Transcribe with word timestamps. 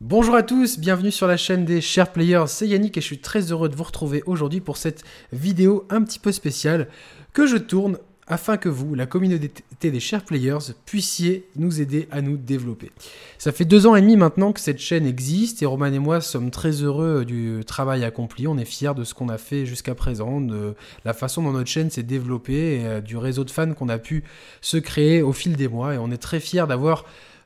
Bonjour 0.00 0.36
à 0.36 0.44
tous, 0.44 0.78
bienvenue 0.78 1.10
sur 1.10 1.26
la 1.26 1.36
chaîne 1.36 1.64
des 1.64 1.80
Share 1.80 2.12
Players, 2.12 2.44
c'est 2.46 2.68
Yannick 2.68 2.96
et 2.96 3.00
je 3.00 3.06
suis 3.06 3.18
très 3.18 3.50
heureux 3.50 3.68
de 3.68 3.74
vous 3.74 3.82
retrouver 3.82 4.22
aujourd'hui 4.26 4.60
pour 4.60 4.76
cette 4.76 5.02
vidéo 5.32 5.86
un 5.90 6.04
petit 6.04 6.20
peu 6.20 6.30
spéciale 6.30 6.86
que 7.32 7.48
je 7.48 7.56
tourne 7.56 7.98
afin 8.28 8.58
que 8.58 8.68
vous, 8.68 8.94
la 8.94 9.06
communauté 9.06 9.50
des 9.80 9.98
Share 9.98 10.22
Players, 10.22 10.72
puissiez 10.86 11.48
nous 11.56 11.80
aider 11.80 12.06
à 12.12 12.22
nous 12.22 12.36
développer. 12.36 12.92
Ça 13.38 13.50
fait 13.50 13.64
deux 13.64 13.88
ans 13.88 13.96
et 13.96 14.00
demi 14.00 14.16
maintenant 14.16 14.52
que 14.52 14.60
cette 14.60 14.78
chaîne 14.78 15.04
existe 15.04 15.62
et 15.62 15.66
Roman 15.66 15.86
et 15.86 15.98
moi 15.98 16.20
sommes 16.20 16.52
très 16.52 16.70
heureux 16.70 17.24
du 17.24 17.64
travail 17.66 18.04
accompli. 18.04 18.46
On 18.46 18.56
est 18.56 18.64
fiers 18.64 18.94
de 18.94 19.02
ce 19.02 19.14
qu'on 19.14 19.28
a 19.28 19.38
fait 19.38 19.66
jusqu'à 19.66 19.96
présent, 19.96 20.40
de 20.40 20.74
la 21.04 21.12
façon 21.12 21.42
dont 21.42 21.52
notre 21.52 21.70
chaîne 21.70 21.90
s'est 21.90 22.04
développée 22.04 22.76
et 22.76 22.86
euh, 22.86 23.00
du 23.00 23.16
réseau 23.16 23.42
de 23.42 23.50
fans 23.50 23.74
qu'on 23.74 23.88
a 23.88 23.98
pu 23.98 24.22
se 24.60 24.76
créer 24.76 25.22
au 25.22 25.32
fil 25.32 25.56
des 25.56 25.66
mois 25.66 25.94
et 25.94 25.98
on 25.98 26.12
est 26.12 26.18
très 26.18 26.38
fiers 26.38 26.66
d'avoir 26.68 27.04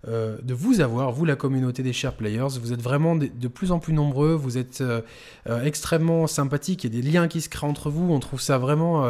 euh, 0.09 0.37
de 0.43 0.53
vous 0.53 0.81
avoir, 0.81 1.13
vous 1.13 1.25
la 1.25 1.37
communauté 1.37 1.85
des 1.85 1.93
share 1.93 2.15
players. 2.15 2.59
Vous 2.61 2.73
êtes 2.73 2.83
vraiment 2.83 3.15
de, 3.15 3.29
plus 3.49 3.71
en 3.71 3.79
plus 3.79 3.93
nombreux, 3.93 4.35
vous 4.35 4.59
êtes 4.59 4.81
euh, 4.81 5.01
euh, 5.49 5.63
extrêmement 5.63 6.27
sympathiques, 6.27 6.83
il 6.83 6.93
y 6.93 6.99
a 6.99 7.03
des 7.03 7.09
liens 7.09 7.29
qui 7.29 7.41
se 7.41 7.49
créent 7.49 7.69
entre 7.69 7.89
vous, 7.89 8.13
on 8.13 8.19
trouve 8.19 8.41
ça 8.41 8.59
vraiment 8.59 9.07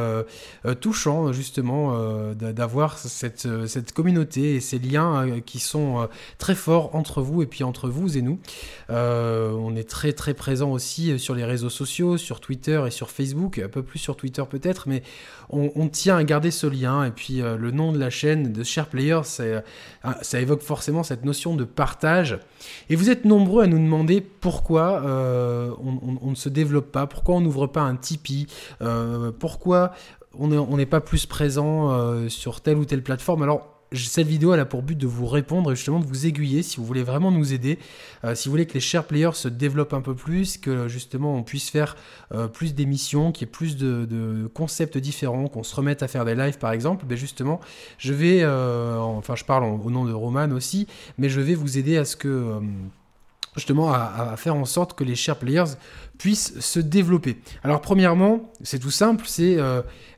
touchant 0.81 1.33
justement 1.33 2.35
d'avoir 2.35 2.99
cette, 2.99 3.49
cette 3.67 3.93
communauté 3.93 4.57
et 4.57 4.61
ces 4.61 4.79
liens 4.79 5.41
qui 5.41 5.61
sont 5.61 6.09
très 6.39 6.55
forts 6.55 6.95
entre 6.95 7.23
vous 7.23 7.43
et 7.43 7.47
puis 7.47 7.65
entre 7.65 7.89
vous 7.89 8.19
et 8.19 8.23
nous. 8.23 8.39
on 8.89 9.77
est 9.77 9.89
très 9.89 10.13
très 10.13 10.35
présent 10.35 10.71
aussi 10.71 11.19
sur 11.19 11.35
les 11.35 11.45
réseaux 11.45 11.71
sociaux, 11.71 12.17
sur 12.17 12.41
Twitter 12.41 12.83
et 12.87 12.91
sur 12.91 13.11
Facebook, 13.11 13.59
un 13.59 13.69
peu 13.69 13.83
plus 13.83 13.99
sur 13.99 14.17
Twitter 14.17 14.43
peut-être, 14.49 14.89
mais 14.89 15.03
on, 15.51 15.89
tient 15.89 16.17
à 16.17 16.25
garder 16.25 16.51
ce 16.51 16.67
lien. 16.67 17.05
Et 17.05 17.11
puis 17.11 17.41
le 17.41 17.71
nom 17.71 17.93
de 17.93 17.99
la 17.99 18.11
chaîne 18.11 18.53
de 18.53 18.63
Share 18.63 18.87
Players, 18.87 19.23
ça 19.25 20.41
évoque 20.41 20.63
forcément 20.63 20.82
cette 21.03 21.25
notion 21.25 21.57
de 21.57 21.65
partage. 21.65 22.39
Et 22.91 22.97
vous 22.97 23.11
êtes 23.11 23.25
nombreux 23.25 23.65
à 23.65 23.67
nous 23.67 23.79
demander 23.79 24.21
pourquoi 24.21 25.03
euh, 25.05 25.71
on, 25.81 26.31
ne 26.31 26.35
se 26.35 26.49
développe 26.49 26.91
pas, 26.93 27.07
pourquoi 27.07 27.37
on 27.37 27.41
n'ouvre 27.41 27.67
pas 27.67 27.83
un 27.83 27.97
Tipeee, 27.97 28.47
euh, 28.81 29.33
pourquoi 29.37 29.93
on 30.39 30.77
n'est 30.77 30.87
pas 30.87 31.01
plus 31.01 31.27
présent 31.27 31.91
euh, 31.91 32.29
sur 32.29 32.61
telle 32.61 32.79
ou 32.79 32.85
telle 32.85 33.03
plateforme. 33.03 33.43
Alors, 33.43 33.82
cette 33.95 34.27
vidéo 34.27 34.53
a 34.53 34.65
pour 34.65 34.83
but 34.83 34.97
de 34.97 35.07
vous 35.07 35.27
répondre 35.27 35.73
et 35.73 35.77
justement 35.77 36.01
de 36.01 36.07
vous 36.07 36.27
aiguiller 36.27 36.63
si 36.63 36.77
vous 36.77 36.85
voulez 36.85 37.03
vraiment 37.03 37.31
nous 37.31 37.53
aider, 37.53 37.79
euh, 38.25 38.35
si 38.35 38.49
vous 38.49 38.53
voulez 38.53 38.67
que 38.67 38.75
les 38.75 38.81
share 38.81 39.05
players 39.05 39.35
se 39.35 39.49
développent 39.49 39.95
un 39.95 40.01
peu 40.01 40.15
plus, 40.15 40.59
que 40.59 40.89
justement 40.89 41.35
on 41.35 41.43
puisse 41.43 41.71
faire 41.71 41.97
euh, 42.35 42.49
plus 42.49 42.75
d'émissions, 42.75 43.33
qu'il 43.33 43.47
y 43.47 43.49
ait 43.49 43.53
plus 43.53 43.77
de, 43.77 44.51
concepts 44.55 44.99
différents, 44.99 45.49
qu'on 45.49 45.63
se 45.63 45.75
remette 45.75 46.03
à 46.03 46.09
faire 46.09 46.25
des 46.25 46.35
lives 46.35 46.59
par 46.59 46.73
exemple, 46.73 47.05
ben 47.07 47.17
justement 47.17 47.61
je 47.99 48.13
vais, 48.13 48.41
euh, 48.43 48.99
enfin 48.99 49.35
je 49.37 49.45
parle 49.45 49.65
au 49.65 49.91
nom 49.91 50.05
de 50.05 50.13
Roman 50.13 50.51
aussi, 50.51 50.87
mais 51.19 51.29
je 51.29 51.41
vais 51.41 51.55
vous 51.55 51.79
aider 51.79 51.97
à 51.97 52.05
ce 52.05 52.17
que 52.17 52.61
justement 53.55 53.93
à, 53.93 54.35
faire 54.37 54.55
en 54.55 54.65
sorte 54.65 54.95
que 54.95 55.05
les 55.05 55.15
share 55.15 55.39
players 55.39 55.73
puissent 56.19 56.59
se 56.61 56.81
développer. 56.81 57.39
Alors 57.63 57.81
premièrement, 57.81 58.51
c'est 58.63 58.79
tout 58.79 58.91
simple, 58.91 59.25
c'est 59.27 59.59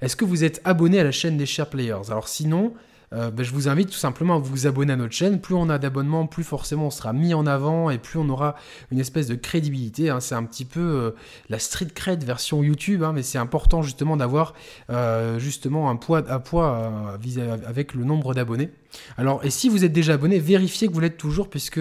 est-ce 0.01 0.17
que 0.17 0.25
vous 0.25 0.45
êtes 0.45 0.61
abonné 0.65 1.01
à 1.01 1.05
la 1.05 1.13
chaîne 1.13 1.37
des 1.37 1.47
share 1.47 1.69
players? 1.69 2.11
Alors 2.11 2.29
sinon, 2.29 2.75
euh, 3.15 3.31
ben, 3.31 3.45
je 3.45 3.53
vous 3.53 3.69
invite 3.69 3.91
tout 3.91 3.95
simplement 3.95 4.37
à 4.37 4.39
vous 4.39 4.67
abonner 4.67 4.93
à 4.93 4.97
notre 4.97 5.15
chaîne. 5.15 5.41
Plus 5.41 5.55
on 5.55 5.69
a 5.69 5.79
d'abonnements, 5.79 6.27
plus 6.27 6.45
forcément 6.45 6.87
on 6.87 6.91
sera 6.91 7.13
mis 7.13 7.35
en 7.35 7.47
avant 7.47 7.91
et 7.91 7.99
plus 7.99 8.19
on 8.19 8.29
aura 8.29 8.57
une 8.91 8.99
espèce 8.99 9.29
de 9.29 9.35
crédibilité. 9.35 10.11
Hein. 10.11 10.21
C'est 10.21 10.35
un 10.35 10.45
petit 10.45 10.65
peu 10.65 10.81
euh, 10.81 11.11
la 11.49 11.59
street 11.59 11.89
cred 11.95 12.25
version 12.25 12.63
YouTube, 12.63 13.03
hein, 13.03 13.13
mais 13.15 13.23
c'est 13.23 13.39
important 13.39 13.83
justement 13.83 14.17
d'avoir 14.17 14.55
euh, 14.91 15.39
justement 15.39 15.91
un 15.91 15.97
poids 15.97 16.29
à 16.29 16.39
poids 16.39 17.19
avec 17.67 17.95
le 17.95 18.05
nombre 18.05 18.35
d'abonnés. 18.35 18.71
Alors, 19.17 19.45
et 19.45 19.51
si 19.51 19.69
vous 19.69 19.85
êtes 19.85 19.93
déjà 19.93 20.15
abonné, 20.15 20.39
vérifiez 20.39 20.89
que 20.89 20.93
vous 20.93 21.01
l'êtes 21.01 21.17
toujours, 21.17 21.49
puisque 21.49 21.81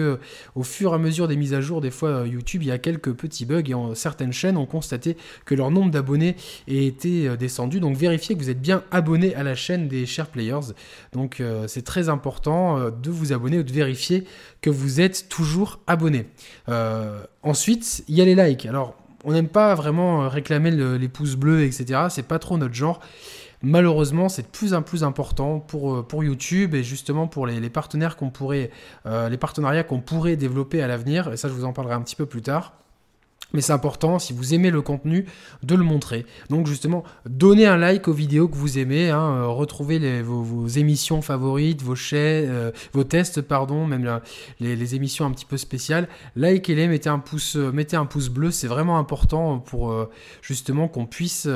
au 0.54 0.62
fur 0.62 0.92
et 0.92 0.94
à 0.94 0.98
mesure 0.98 1.28
des 1.28 1.36
mises 1.36 1.54
à 1.54 1.60
jour, 1.60 1.80
des 1.80 1.90
fois 1.90 2.26
YouTube, 2.26 2.62
il 2.62 2.68
y 2.68 2.72
a 2.72 2.78
quelques 2.78 3.12
petits 3.12 3.44
bugs 3.44 3.62
et 3.64 3.94
certaines 3.94 4.32
chaînes 4.32 4.56
ont 4.56 4.66
constaté 4.66 5.16
que 5.44 5.54
leur 5.54 5.70
nombre 5.70 5.90
d'abonnés 5.90 6.36
été 6.66 7.36
descendu. 7.36 7.80
Donc, 7.80 7.96
vérifiez 7.96 8.34
que 8.34 8.40
vous 8.40 8.50
êtes 8.50 8.60
bien 8.60 8.82
abonné 8.90 9.34
à 9.34 9.42
la 9.42 9.54
chaîne 9.54 9.88
des 9.88 10.06
Share 10.06 10.28
Players. 10.28 10.72
Donc, 11.12 11.40
euh, 11.40 11.66
c'est 11.68 11.82
très 11.82 12.08
important 12.08 12.78
euh, 12.78 12.90
de 12.90 13.10
vous 13.10 13.32
abonner 13.32 13.58
ou 13.58 13.62
de 13.62 13.72
vérifier 13.72 14.24
que 14.60 14.70
vous 14.70 15.00
êtes 15.00 15.28
toujours 15.28 15.80
abonné. 15.86 16.26
Euh, 16.68 17.20
ensuite, 17.42 18.04
il 18.08 18.16
y 18.16 18.22
a 18.22 18.24
les 18.24 18.34
likes. 18.34 18.66
Alors, 18.66 18.94
on 19.24 19.32
n'aime 19.32 19.48
pas 19.48 19.74
vraiment 19.74 20.28
réclamer 20.28 20.70
les 20.70 21.08
pouces 21.08 21.36
bleus, 21.36 21.64
etc. 21.64 22.08
C'est 22.10 22.26
pas 22.26 22.38
trop 22.38 22.58
notre 22.58 22.74
genre. 22.74 23.00
Malheureusement, 23.64 24.28
c'est 24.28 24.42
de 24.42 24.46
plus 24.48 24.74
en 24.74 24.82
plus 24.82 25.04
important 25.04 25.58
pour, 25.58 26.06
pour 26.06 26.22
YouTube 26.22 26.74
et 26.74 26.82
justement 26.82 27.26
pour 27.26 27.46
les, 27.46 27.70
partenaires 27.70 28.16
qu'on 28.16 28.30
pourrait, 28.30 28.70
les 29.06 29.38
partenariats 29.38 29.84
qu'on 29.84 30.00
pourrait 30.00 30.36
développer 30.36 30.82
à 30.82 30.86
l'avenir. 30.86 31.32
Et 31.32 31.36
ça, 31.36 31.48
je 31.48 31.54
vous 31.54 31.64
en 31.64 31.72
parlerai 31.72 31.94
un 31.94 32.02
petit 32.02 32.16
peu 32.16 32.26
plus 32.26 32.42
tard. 32.42 32.74
Mais 33.54 33.60
c'est 33.60 33.72
important, 33.72 34.18
si 34.18 34.32
vous 34.32 34.52
aimez 34.52 34.70
le 34.70 34.82
contenu, 34.82 35.26
de 35.62 35.76
le 35.76 35.84
montrer. 35.84 36.26
Donc 36.50 36.66
justement, 36.66 37.04
donnez 37.24 37.66
un 37.66 37.76
like 37.76 38.08
aux 38.08 38.12
vidéos 38.12 38.48
que 38.48 38.56
vous 38.56 38.78
aimez, 38.78 39.10
hein, 39.10 39.20
euh, 39.20 39.46
retrouvez 39.46 40.22
vos, 40.22 40.66
émissions 40.66 41.22
favorites, 41.22 41.80
vos 41.80 41.94
chaînes, 41.94 42.48
euh, 42.50 42.70
vos 42.92 43.04
tests, 43.04 43.40
pardon, 43.40 43.86
même 43.86 44.20
les, 44.58 44.94
émissions 44.96 45.24
un 45.24 45.30
petit 45.30 45.44
peu 45.46 45.56
spéciales. 45.56 46.08
Likez-les, 46.34 46.88
mettez 46.88 47.08
un 47.08 47.20
pouce, 47.20 47.56
euh, 47.56 47.70
mettez 47.70 47.96
un 47.96 48.06
pouce 48.06 48.28
bleu, 48.28 48.50
c'est 48.50 48.66
vraiment 48.66 48.98
important 48.98 49.60
pour 49.60 49.94
justement 50.42 50.88
qu'on 50.88 51.06
puisse 51.06 51.48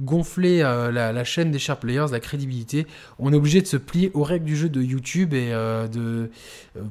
gonfler 0.00 0.60
la, 0.60 1.24
chaîne 1.24 1.50
des 1.50 1.58
Sharp 1.58 1.80
Players, 1.80 2.06
la 2.12 2.20
crédibilité. 2.20 2.86
On 3.18 3.32
est 3.32 3.36
obligé 3.36 3.62
de 3.62 3.66
se 3.66 3.78
plier 3.78 4.10
aux 4.12 4.22
règles 4.22 4.44
du 4.44 4.56
jeu 4.56 4.68
de 4.68 4.82
YouTube 4.82 5.32
et 5.32 5.50
de 5.50 6.30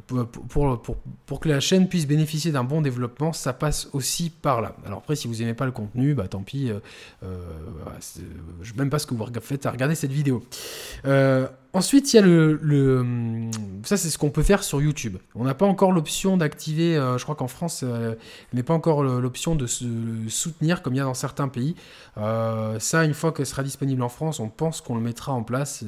pour, 0.08 0.28
pour, 0.82 0.98
pour 1.26 1.40
que 1.40 1.50
la 1.50 1.60
chaîne 1.60 1.88
puisse 1.88 2.08
bénéficier 2.08 2.52
d'un 2.52 2.64
bon 2.64 2.82
développement, 2.82 3.34
ça 3.34 3.54
passe 3.54 3.90
aussi 3.94 4.31
par 4.42 4.62
là. 4.62 4.76
Alors 4.86 5.00
après, 5.00 5.16
si 5.16 5.28
vous 5.28 5.36
n'aimez 5.36 5.54
pas 5.54 5.66
le 5.66 5.72
contenu, 5.72 6.14
bah 6.14 6.28
tant 6.28 6.44
pis. 6.44 6.70
Euh, 6.70 6.80
euh, 7.24 7.38
je 8.16 8.22
ne 8.62 8.66
sais 8.66 8.74
même 8.78 8.90
pas 8.90 9.00
ce 9.00 9.08
que 9.08 9.14
vous 9.14 9.26
faites 9.42 9.66
à 9.66 9.72
regarder 9.72 9.96
cette 9.96 10.12
vidéo. 10.12 10.44
Euh, 11.06 11.48
ensuite, 11.74 12.14
il 12.14 12.16
y 12.16 12.20
a 12.20 12.22
le, 12.22 13.50
ça 13.84 13.98
c'est 13.98 14.10
ce 14.10 14.18
qu'on 14.18 14.30
peut 14.30 14.44
faire 14.44 14.64
sur 14.64 14.82
YouTube. 14.82 15.18
On 15.36 15.44
n'a 15.44 15.54
pas 15.54 15.66
encore 15.66 15.92
l'option 15.92 16.38
d'activer. 16.38 16.96
je 17.18 17.24
crois 17.24 17.36
qu'en 17.36 17.48
France, 17.48 17.84
il 17.84 18.56
n'est 18.56 18.64
pas 18.64 18.74
encore 18.74 19.04
l'option 19.04 19.56
de 19.56 19.68
soutenir 19.68 20.82
comme 20.82 20.94
il 20.94 20.98
y 20.98 21.02
a 21.02 21.06
dans 21.06 21.14
certains 21.14 21.48
pays. 21.48 21.76
ça, 22.16 23.04
une 23.04 23.14
fois 23.14 23.32
que 23.32 23.44
ce 23.44 23.52
sera 23.52 23.64
disponible 23.64 24.02
en 24.02 24.10
France, 24.10 24.40
on 24.40 24.50
pense 24.50 24.82
qu'on 24.82 24.96
le 24.96 25.02
mettra 25.02 25.34
en 25.34 25.44
place. 25.44 25.84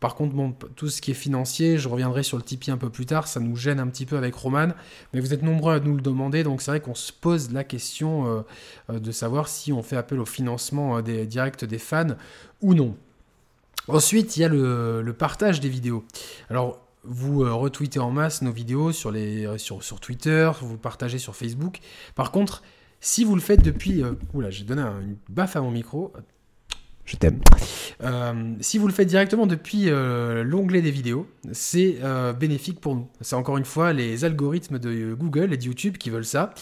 Par 0.00 0.14
contre, 0.14 0.34
tout 0.74 0.88
ce 0.88 1.00
qui 1.00 1.10
est 1.10 1.14
financier, 1.14 1.78
je 1.78 1.88
reviendrai 1.88 2.22
sur 2.22 2.36
le 2.36 2.42
Tipeee 2.42 2.70
un 2.70 2.76
peu 2.76 2.90
plus 2.90 3.06
tard, 3.06 3.26
ça 3.26 3.40
nous 3.40 3.56
gêne 3.56 3.80
un 3.80 3.86
petit 3.86 4.06
peu 4.06 4.16
avec 4.16 4.34
Roman, 4.34 4.68
mais 5.12 5.20
vous 5.20 5.32
êtes 5.32 5.42
nombreux 5.42 5.74
à 5.74 5.80
nous 5.80 5.94
le 5.94 6.02
demander, 6.02 6.42
donc 6.42 6.62
c'est 6.62 6.70
vrai 6.70 6.80
qu'on 6.80 6.94
se 6.94 7.12
pose 7.12 7.52
la 7.52 7.64
question 7.64 8.26
euh, 8.26 8.42
euh, 8.90 8.98
de 8.98 9.12
savoir 9.12 9.48
si 9.48 9.72
on 9.72 9.82
fait 9.82 9.96
appel 9.96 10.20
au 10.20 10.26
financement 10.26 10.98
euh, 10.98 11.24
direct 11.24 11.64
des 11.64 11.78
fans 11.78 12.16
ou 12.60 12.74
non. 12.74 12.96
Ensuite, 13.88 14.36
il 14.36 14.40
y 14.40 14.44
a 14.44 14.48
le, 14.48 15.14
partage 15.18 15.60
des 15.60 15.68
vidéos. 15.68 16.04
Alors, 16.48 16.80
vous 17.04 17.40
retweetez 17.40 17.98
en 17.98 18.10
masse 18.10 18.40
nos 18.40 18.52
vidéos 18.52 18.92
sur 18.92 19.12
Twitter, 20.00 20.50
vous 20.62 20.78
partagez 20.78 21.18
sur 21.18 21.36
Facebook. 21.36 21.80
Par 22.14 22.30
contre, 22.30 22.62
si 23.00 23.24
vous 23.24 23.34
le 23.34 23.42
faites 23.42 23.62
depuis... 23.62 24.02
oula, 24.32 24.48
j'ai 24.48 24.64
donné 24.64 24.80
une 24.80 25.18
baffe 25.28 25.56
à 25.56 25.60
mon 25.60 25.70
micro. 25.70 26.14
Je 27.04 27.16
t'aime. 27.16 27.40
Euh, 28.02 28.54
si 28.60 28.78
vous 28.78 28.86
le 28.86 28.92
faites 28.92 29.08
directement 29.08 29.46
depuis 29.46 29.90
euh, 29.90 30.42
l'onglet 30.42 30.80
des 30.80 30.90
vidéos, 30.90 31.26
c'est 31.52 31.96
euh, 32.02 32.32
bénéfique 32.32 32.80
pour 32.80 32.94
nous. 32.94 33.08
C'est 33.20 33.36
encore 33.36 33.58
une 33.58 33.66
fois 33.66 33.92
les 33.92 34.24
algorithmes 34.24 34.78
de 34.78 35.14
Google 35.14 35.52
et 35.52 35.58
de 35.58 35.64
YouTube 35.64 35.98
qui 35.98 36.08
veulent 36.08 36.24
ça. 36.24 36.54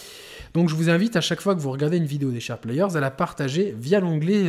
Donc 0.53 0.69
je 0.69 0.75
vous 0.75 0.89
invite 0.89 1.15
à 1.15 1.21
chaque 1.21 1.41
fois 1.41 1.55
que 1.55 1.59
vous 1.59 1.71
regardez 1.71 1.97
une 1.97 2.05
vidéo 2.05 2.29
des 2.29 2.39
Share 2.39 2.59
Players 2.59 2.95
à 2.95 2.99
la 2.99 3.09
partager 3.09 3.75
via 3.77 3.99
l'onglet, 3.99 4.45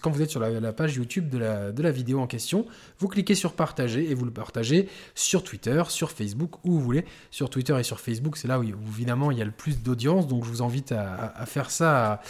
quand 0.00 0.10
vous 0.10 0.22
êtes 0.22 0.30
sur 0.30 0.40
la, 0.40 0.72
page 0.72 0.96
YouTube 0.96 1.28
de 1.28 1.38
la, 1.82 1.90
vidéo 1.92 2.20
en 2.20 2.26
question, 2.26 2.66
vous 2.98 3.08
cliquez 3.08 3.34
sur 3.34 3.52
partager 3.52 4.10
et 4.10 4.14
vous 4.14 4.24
le 4.24 4.30
partagez 4.30 4.88
sur 5.14 5.44
Twitter, 5.44 5.82
sur 5.88 6.10
Facebook, 6.10 6.56
où 6.64 6.72
vous 6.72 6.80
voulez. 6.80 7.04
Sur 7.30 7.48
Twitter 7.48 7.76
et 7.78 7.82
sur 7.82 8.00
Facebook, 8.00 8.36
c'est 8.36 8.48
là 8.48 8.58
où 8.58 8.64
évidemment 8.64 9.30
il 9.30 9.38
y 9.38 9.42
a 9.42 9.44
le 9.44 9.50
plus 9.50 9.82
d'audience, 9.82 10.26
donc 10.26 10.44
je 10.44 10.50
vous 10.50 10.62
invite 10.62 10.92
à, 10.92 11.32
à 11.36 11.46
faire 11.46 11.70
ça 11.70 12.20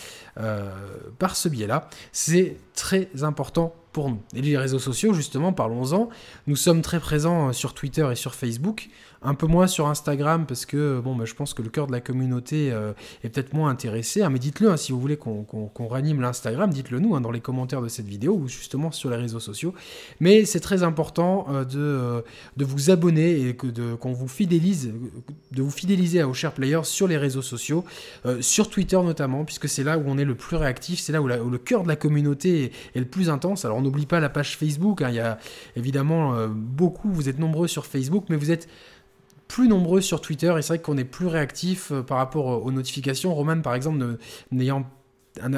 par 1.18 1.36
ce 1.36 1.48
biais-là. 1.48 1.88
C'est 2.12 2.56
très 2.74 3.08
important 3.22 3.74
pour 3.92 4.08
nous. 4.08 4.20
Et 4.34 4.42
les 4.42 4.56
réseaux 4.56 4.78
sociaux, 4.78 5.12
justement, 5.14 5.52
parlons-en. 5.52 6.08
Nous 6.46 6.56
sommes 6.56 6.82
très 6.82 7.00
présents 7.00 7.48
euh, 7.48 7.52
sur 7.52 7.74
Twitter 7.74 8.06
et 8.10 8.14
sur 8.14 8.34
Facebook, 8.34 8.88
un 9.22 9.34
peu 9.34 9.46
moins 9.46 9.66
sur 9.66 9.88
Instagram 9.88 10.46
parce 10.46 10.64
que 10.64 11.00
bon, 11.00 11.14
bah, 11.14 11.24
je 11.24 11.34
pense 11.34 11.54
que 11.54 11.62
le 11.62 11.68
cœur 11.68 11.86
de 11.86 11.92
la 11.92 12.00
communauté 12.00 12.70
euh, 12.72 12.92
est 13.24 13.28
peut-être 13.28 13.52
moins 13.52 13.68
intéressé. 13.68 14.22
Hein, 14.22 14.30
mais 14.30 14.38
dites-le 14.38 14.70
hein, 14.70 14.76
si 14.76 14.92
vous 14.92 15.00
voulez 15.00 15.16
qu'on 15.16 15.88
ranime 15.88 16.20
l'Instagram, 16.20 16.70
dites-le 16.70 17.00
nous 17.00 17.16
hein, 17.16 17.20
dans 17.20 17.30
les 17.30 17.40
commentaires 17.40 17.82
de 17.82 17.88
cette 17.88 18.06
vidéo 18.06 18.34
ou 18.34 18.48
justement 18.48 18.92
sur 18.92 19.10
les 19.10 19.16
réseaux 19.16 19.40
sociaux. 19.40 19.74
Mais 20.20 20.44
c'est 20.44 20.60
très 20.60 20.82
important 20.82 21.46
euh, 21.50 21.64
de, 21.64 22.24
de 22.56 22.64
vous 22.64 22.90
abonner 22.90 23.48
et 23.48 23.56
que 23.56 23.94
qu'on 23.96 24.12
vous 24.12 24.28
fidélise, 24.28 24.92
de 25.52 25.62
vous 25.62 25.70
fidéliser 25.70 26.20
à 26.20 26.28
aux 26.28 26.34
share 26.34 26.52
players 26.52 26.84
sur 26.84 27.08
les 27.08 27.16
réseaux 27.16 27.42
sociaux, 27.42 27.84
sur 28.40 28.68
Twitter 28.70 28.96
notamment, 28.96 29.44
puisque 29.44 29.68
c'est 29.68 29.84
là 29.84 29.98
où 29.98 30.04
on 30.06 30.18
est 30.18 30.24
le 30.24 30.34
plus 30.34 30.56
réactif, 30.56 31.00
c'est 31.00 31.12
là 31.12 31.22
où, 31.22 31.28
où, 31.28 31.50
le 31.50 31.58
cœur 31.58 31.82
de 31.82 31.88
la 31.88 31.96
communauté 31.96 32.64
est, 32.64 32.72
est 32.96 33.00
le 33.00 33.06
plus 33.06 33.30
intense. 33.30 33.64
Alors 33.64 33.79
on 33.80 33.82
n'oublie 33.82 34.06
pas 34.06 34.20
la 34.20 34.28
page 34.28 34.56
Facebook. 34.56 35.02
Hein. 35.02 35.08
Il 35.10 35.16
y 35.16 35.20
a 35.20 35.38
évidemment 35.76 36.34
euh, 36.34 36.48
beaucoup, 36.48 37.10
vous 37.10 37.28
êtes 37.28 37.38
nombreux 37.38 37.68
sur 37.68 37.86
Facebook, 37.86 38.26
mais 38.28 38.36
vous 38.36 38.50
êtes 38.50 38.68
plus 39.48 39.66
nombreux 39.66 40.00
sur 40.00 40.20
Twitter 40.20 40.54
et 40.56 40.62
c'est 40.62 40.74
vrai 40.74 40.78
qu'on 40.78 40.96
est 40.96 41.04
plus 41.04 41.26
réactif 41.26 41.92
par 42.06 42.18
rapport 42.18 42.64
aux 42.64 42.70
notifications. 42.70 43.34
Roman, 43.34 43.60
par 43.62 43.74
exemple, 43.74 44.18
n'ayant 44.52 44.88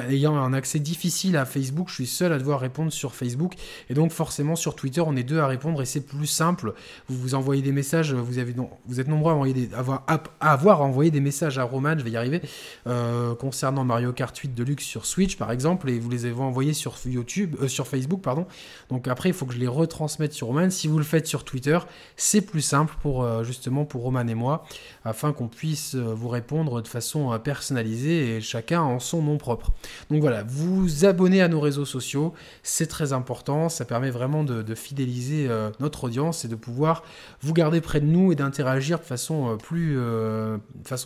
ayant 0.08 0.36
un 0.36 0.52
accès 0.52 0.78
difficile 0.78 1.36
à 1.36 1.44
Facebook, 1.44 1.88
je 1.88 1.94
suis 1.94 2.06
seul 2.06 2.32
à 2.32 2.38
devoir 2.38 2.60
répondre 2.60 2.92
sur 2.92 3.14
Facebook. 3.14 3.54
Et 3.88 3.94
donc 3.94 4.12
forcément 4.12 4.56
sur 4.56 4.74
Twitter, 4.74 5.00
on 5.00 5.16
est 5.16 5.22
deux 5.22 5.38
à 5.38 5.46
répondre 5.46 5.80
et 5.82 5.86
c'est 5.86 6.02
plus 6.02 6.26
simple. 6.26 6.74
Vous 7.08 7.16
vous 7.16 7.34
envoyez 7.34 7.62
des 7.62 7.72
messages, 7.72 8.12
vous, 8.12 8.38
êtes 8.38 9.08
nombreux 9.08 9.32
à, 9.32 9.34
envoyer 9.34 9.70
à, 9.76 10.22
avoir 10.40 10.82
envoyé 10.82 11.10
des 11.10 11.20
messages 11.20 11.58
à 11.58 11.64
Roman, 11.64 11.96
je 11.98 12.04
vais 12.04 12.10
y 12.10 12.16
arriver, 12.16 12.42
euh, 12.86 13.34
concernant 13.34 13.84
Mario 13.84 14.12
Kart 14.12 14.36
8 14.36 14.54
Deluxe 14.54 14.84
sur 14.84 15.06
Switch 15.06 15.36
par 15.36 15.50
exemple, 15.50 15.88
et 15.88 15.98
vous 15.98 16.10
les 16.10 16.26
avez 16.26 16.40
envoyés 16.40 16.74
sur 16.74 16.96
YouTube, 17.06 17.56
euh, 17.62 17.68
sur 17.68 17.86
Facebook, 17.86 18.20
pardon. 18.20 18.46
Donc 18.90 19.08
après, 19.08 19.30
il 19.30 19.34
faut 19.34 19.46
que 19.46 19.54
je 19.54 19.58
les 19.58 19.68
retransmette 19.68 20.32
sur 20.32 20.48
Roman. 20.48 20.70
Si 20.70 20.86
vous 20.88 20.98
le 20.98 21.04
faites 21.04 21.26
sur 21.26 21.44
Twitter, 21.44 21.78
c'est 22.16 22.42
plus 22.42 22.60
simple 22.60 22.94
pour 23.00 23.22
euh, 23.22 23.42
justement 23.42 23.84
pour 23.84 24.02
Roman 24.02 24.26
et 24.26 24.34
moi, 24.34 24.64
afin 25.04 25.32
qu'on 25.32 25.48
puisse 25.48 25.94
vous 25.94 26.28
répondre 26.28 26.82
de 26.82 26.88
façon 26.88 27.38
personnalisée 27.38 28.36
et 28.36 28.40
chacun 28.40 28.82
en 28.82 28.98
son 28.98 29.22
nom 29.22 29.38
propre. 29.38 29.61
Donc 30.10 30.20
voilà, 30.20 30.42
vous 30.42 31.04
abonnez 31.04 31.42
à 31.42 31.48
nos 31.48 31.60
réseaux 31.60 31.84
sociaux, 31.84 32.34
c'est 32.62 32.86
très 32.86 33.12
important, 33.12 33.68
ça 33.68 33.84
permet 33.84 34.10
vraiment 34.10 34.44
de, 34.44 34.74
fidéliser 34.74 35.46
euh, 35.48 35.70
notre 35.80 36.04
audience 36.04 36.44
et 36.44 36.48
de 36.48 36.54
pouvoir 36.54 37.02
vous 37.42 37.52
garder 37.52 37.80
près 37.80 38.00
de 38.00 38.06
nous 38.06 38.32
et 38.32 38.34
d'interagir 38.34 38.98
de 38.98 39.04
façon, 39.04 39.52
euh, 39.52 39.56
plus, 39.56 39.96
euh, 39.98 40.58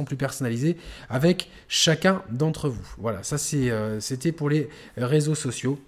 plus 0.06 0.16
personnalisée 0.16 0.76
avec 1.08 1.50
chacun 1.68 2.22
d'entre 2.30 2.68
vous. 2.68 2.86
Voilà, 2.98 3.22
ça 3.22 3.38
c'était 3.38 4.32
pour 4.32 4.48
les 4.48 4.68
réseaux 4.96 5.34
sociaux. 5.34 5.78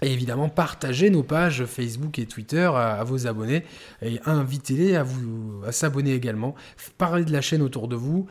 Et 0.00 0.12
évidemment, 0.12 0.48
partagez 0.48 1.10
nos 1.10 1.22
pages 1.22 1.64
Facebook 1.64 2.18
et 2.18 2.26
Twitter 2.26 2.68
à, 2.74 3.04
vos 3.04 3.28
abonnés 3.28 3.64
et 4.00 4.18
invitez-les 4.26 4.96
à, 4.96 5.04
vous, 5.04 5.62
à 5.64 5.70
s'abonner 5.70 6.12
également. 6.12 6.56
Parlez 6.98 7.24
de 7.24 7.32
la 7.32 7.40
chaîne 7.40 7.62
autour 7.62 7.86
de 7.86 7.94
vous 7.94 8.26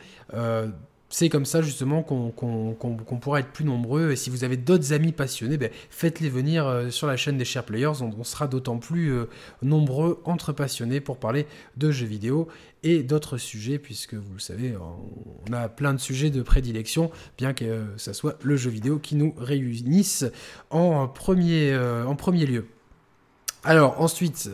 c'est 1.12 1.28
comme 1.28 1.44
ça 1.44 1.60
justement 1.60 2.02
qu'on 2.02 3.18
pourra 3.20 3.40
être 3.40 3.52
plus 3.52 3.66
nombreux. 3.66 4.12
Et 4.12 4.16
si 4.16 4.30
vous 4.30 4.44
avez 4.44 4.56
d'autres 4.56 4.94
amis 4.94 5.12
passionnés, 5.12 5.58
ben, 5.58 5.70
faites-les 5.90 6.30
venir 6.30 6.66
euh, 6.66 6.88
sur 6.88 7.06
la 7.06 7.18
chaîne 7.18 7.36
des 7.36 7.44
Share 7.44 7.64
Players. 7.64 8.00
On, 8.00 8.24
sera 8.24 8.48
d'autant 8.48 8.78
plus 8.78 9.12
euh, 9.12 9.28
nombreux 9.60 10.22
entre 10.24 10.52
passionnés 10.52 11.00
pour 11.00 11.18
parler 11.18 11.46
de 11.76 11.90
jeux 11.90 12.06
vidéo 12.06 12.48
et 12.82 13.02
d'autres 13.02 13.36
sujets, 13.36 13.78
puisque 13.78 14.14
vous 14.14 14.32
le 14.32 14.40
savez, 14.40 14.74
on 15.46 15.52
a 15.52 15.68
plein 15.68 15.92
de 15.92 16.00
sujets 16.00 16.30
de 16.30 16.40
prédilection, 16.40 17.10
bien 17.36 17.52
que 17.52 17.84
ce 17.98 18.14
soit 18.14 18.38
le 18.42 18.56
jeu 18.56 18.70
vidéo 18.70 18.98
qui 18.98 19.14
nous 19.14 19.34
réunisse 19.36 20.24
en 20.70 21.08
premier, 21.08 21.72
euh, 21.72 22.06
en 22.06 22.16
premier 22.16 22.46
lieu. 22.46 22.66
Alors 23.64 24.00
ensuite, 24.00 24.50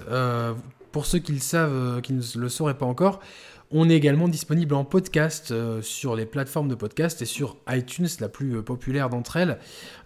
pour 0.91 1.07
ceux 1.07 1.21
qui 1.21 1.33
le 1.33 1.39
savent, 1.39 2.01
qui 2.03 2.13
ne 2.13 2.23
le 2.37 2.49
sauraient 2.49 2.77
pas 2.77 2.85
encore, 2.85 3.21
on 3.71 3.91
est 3.91 3.95
également 3.95 4.29
disponible 4.29 4.75
en 4.75 4.85
podcast 4.85 5.51
euh, 5.51 5.83
sur 5.83 6.17
les 6.17 6.25
plateformes 6.25 6.69
de 6.69 6.75
podcast 6.75 7.21
et 7.21 7.27
sur 7.27 7.59
iTunes, 7.69 8.09
la 8.21 8.29
plus 8.29 8.57
euh, 8.57 8.63
populaire 8.63 9.11
d'entre 9.11 9.37
elles. 9.37 9.59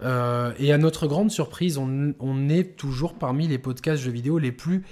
Euh, 0.02 0.52
et 0.58 0.72
à 0.72 0.78
notre 0.78 1.06
grande 1.06 1.30
surprise, 1.30 1.78
on, 1.78 2.14
on, 2.18 2.48
est 2.48 2.76
toujours 2.76 3.14
parmi 3.14 3.46
les 3.46 3.58
podcasts 3.58 4.02
jeux 4.02 4.10
vidéo 4.10 4.38
les 4.38 4.52
plus 4.52 4.82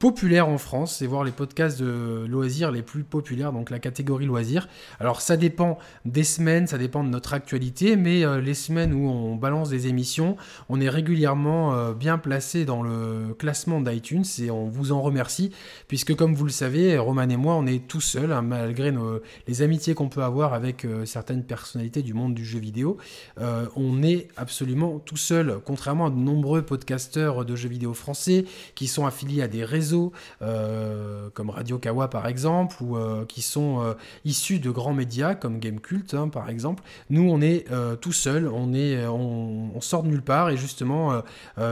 populaires 0.00 0.48
en 0.48 0.56
France, 0.56 0.96
c'est 0.96 1.06
voir 1.06 1.24
les 1.24 1.30
podcasts 1.30 1.78
de 1.78 2.24
loisirs 2.26 2.70
les 2.70 2.80
plus 2.80 3.04
populaires, 3.04 3.52
donc 3.52 3.68
la 3.68 3.78
catégorie 3.78 4.24
loisirs. 4.24 4.66
Alors 4.98 5.20
ça 5.20 5.36
dépend 5.36 5.78
des 6.06 6.24
semaines, 6.24 6.66
ça 6.66 6.78
dépend 6.78 7.04
de 7.04 7.10
notre 7.10 7.34
actualité, 7.34 7.96
mais 7.96 8.24
euh, 8.24 8.40
les 8.40 8.54
semaines 8.54 8.94
où 8.94 9.10
on 9.10 9.36
balance 9.36 9.68
des 9.68 9.88
émissions, 9.88 10.38
on 10.70 10.80
est 10.80 10.88
régulièrement 10.88 11.74
euh, 11.74 11.92
bien 11.92 12.16
placé 12.16 12.64
dans 12.64 12.82
le 12.82 13.34
classement 13.38 13.82
d'iTunes 13.82 14.24
et 14.42 14.50
on 14.50 14.70
vous 14.70 14.92
en 14.92 15.02
remercie, 15.02 15.52
puisque 15.86 16.16
comme 16.16 16.34
vous 16.34 16.46
le 16.46 16.50
savez, 16.50 16.96
Roman 16.96 17.28
et 17.28 17.36
moi, 17.36 17.56
on 17.56 17.66
est 17.66 17.86
tout 17.86 18.00
seuls, 18.00 18.32
hein, 18.32 18.40
malgré 18.40 18.94
les 19.46 19.60
amitiés 19.60 19.92
qu'on 19.92 20.08
peut 20.08 20.22
avoir 20.22 20.54
avec 20.54 20.86
euh, 20.86 21.04
certaines 21.04 21.44
personnalités 21.44 22.00
du 22.00 22.14
monde 22.14 22.32
du 22.32 22.44
jeu 22.44 22.58
vidéo, 22.58 22.96
on 23.76 24.02
est 24.02 24.28
absolument 24.36 24.98
tout 24.98 25.16
seul, 25.16 25.58
contrairement 25.64 26.06
à 26.06 26.10
de 26.10 26.16
nombreux 26.16 26.62
podcasteurs 26.62 27.44
de 27.44 27.54
jeux 27.54 27.68
vidéo 27.68 27.92
français 27.92 28.46
qui 28.74 28.86
sont 28.86 29.04
affiliés 29.04 29.42
à 29.42 29.48
des 29.48 29.64
réseaux 29.64 29.89
euh, 30.42 31.28
comme 31.34 31.50
Radio 31.50 31.78
Kawa 31.78 32.08
par 32.08 32.26
exemple, 32.26 32.76
ou 32.82 32.96
euh, 32.96 33.24
qui 33.26 33.42
sont 33.42 33.82
euh, 33.82 33.94
issus 34.24 34.58
de 34.58 34.70
grands 34.70 34.92
médias 34.92 35.34
comme 35.34 35.58
Gamecult 35.58 36.14
hein, 36.14 36.28
par 36.28 36.48
exemple. 36.48 36.82
Nous, 37.08 37.28
on 37.28 37.40
est 37.40 37.66
tout 38.00 38.12
seul, 38.12 38.48
on, 38.48 38.72
est, 38.72 39.06
on, 39.06 39.80
sort 39.80 40.02
de 40.02 40.08
nulle 40.08 40.22
part 40.22 40.50
et 40.50 40.56
justement, 40.56 41.22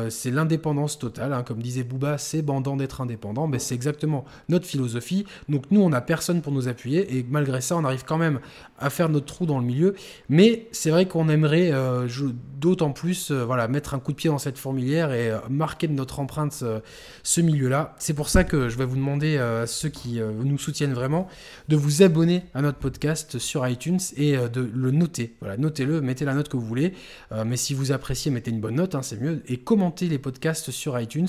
c'est 0.08 0.30
l'indépendance 0.30 0.98
totale. 0.98 1.32
Hein. 1.32 1.42
comme 1.42 1.62
disait 1.62 1.82
Booba, 1.82 2.18
c'est 2.18 2.42
bandant 2.42 2.76
d'être 2.76 3.00
indépendant. 3.00 3.46
mais 3.46 3.58
c'est 3.58 3.74
exactement 3.74 4.24
notre 4.48 4.66
philosophie. 4.66 5.24
Donc 5.48 5.64
nous, 5.70 5.80
on 5.80 5.90
n'a 5.90 6.00
personne 6.00 6.42
pour 6.42 6.52
nous 6.52 6.68
appuyer 6.68 7.16
et 7.16 7.26
malgré 7.28 7.60
ça, 7.60 7.76
on 7.76 7.84
arrive 7.84 8.04
quand 8.04 8.18
même 8.18 8.40
à 8.78 8.90
faire 8.90 9.08
notre 9.08 9.26
trou 9.26 9.46
dans 9.46 9.58
le 9.58 9.64
milieu. 9.64 9.94
Mais 10.28 10.68
c'est 10.72 10.90
vrai 10.90 11.06
qu'on 11.06 11.28
aimerait 11.28 11.72
d'autant 12.58 12.92
plus 12.92 13.30
voilà, 13.30 13.68
mettre 13.68 13.94
un 13.94 13.98
coup 13.98 14.12
de 14.12 14.16
pied 14.16 14.30
dans 14.30 14.38
cette 14.38 14.58
fourmilière 14.58 15.12
et 15.12 15.32
marquer 15.48 15.88
de 15.88 15.94
notre 15.94 16.20
empreinte 16.20 16.64
ce 17.22 17.40
milieu-là. 17.40 17.94
C'est 18.08 18.14
pour 18.14 18.30
ça 18.30 18.42
que 18.42 18.70
je 18.70 18.78
vais 18.78 18.86
vous 18.86 18.96
demander 18.96 19.36
euh, 19.36 19.64
à 19.64 19.66
ceux 19.66 19.90
qui 19.90 20.18
euh, 20.18 20.32
nous 20.32 20.56
soutiennent 20.56 20.94
vraiment 20.94 21.28
de 21.68 21.76
vous 21.76 22.02
abonner 22.02 22.42
à 22.54 22.62
notre 22.62 22.78
podcast 22.78 23.38
sur 23.38 23.68
iTunes 23.68 23.98
et 24.16 24.34
euh, 24.34 24.48
de 24.48 24.62
le 24.62 24.92
noter. 24.92 25.34
Voilà, 25.40 25.58
notez-le, 25.58 26.00
mettez 26.00 26.24
la 26.24 26.32
note 26.32 26.48
que 26.48 26.56
vous 26.56 26.64
voulez. 26.64 26.94
mais 27.44 27.58
si 27.58 27.74
vous 27.74 27.92
appréciez, 27.92 28.30
mettez 28.30 28.50
une 28.50 28.60
bonne 28.60 28.76
note, 28.76 28.94
hein, 28.94 29.02
c'est 29.02 29.20
mieux. 29.20 29.42
Et 29.46 29.58
commentez 29.58 30.08
les 30.08 30.18
podcasts 30.18 30.70
sur 30.70 30.98
iTunes. 30.98 31.28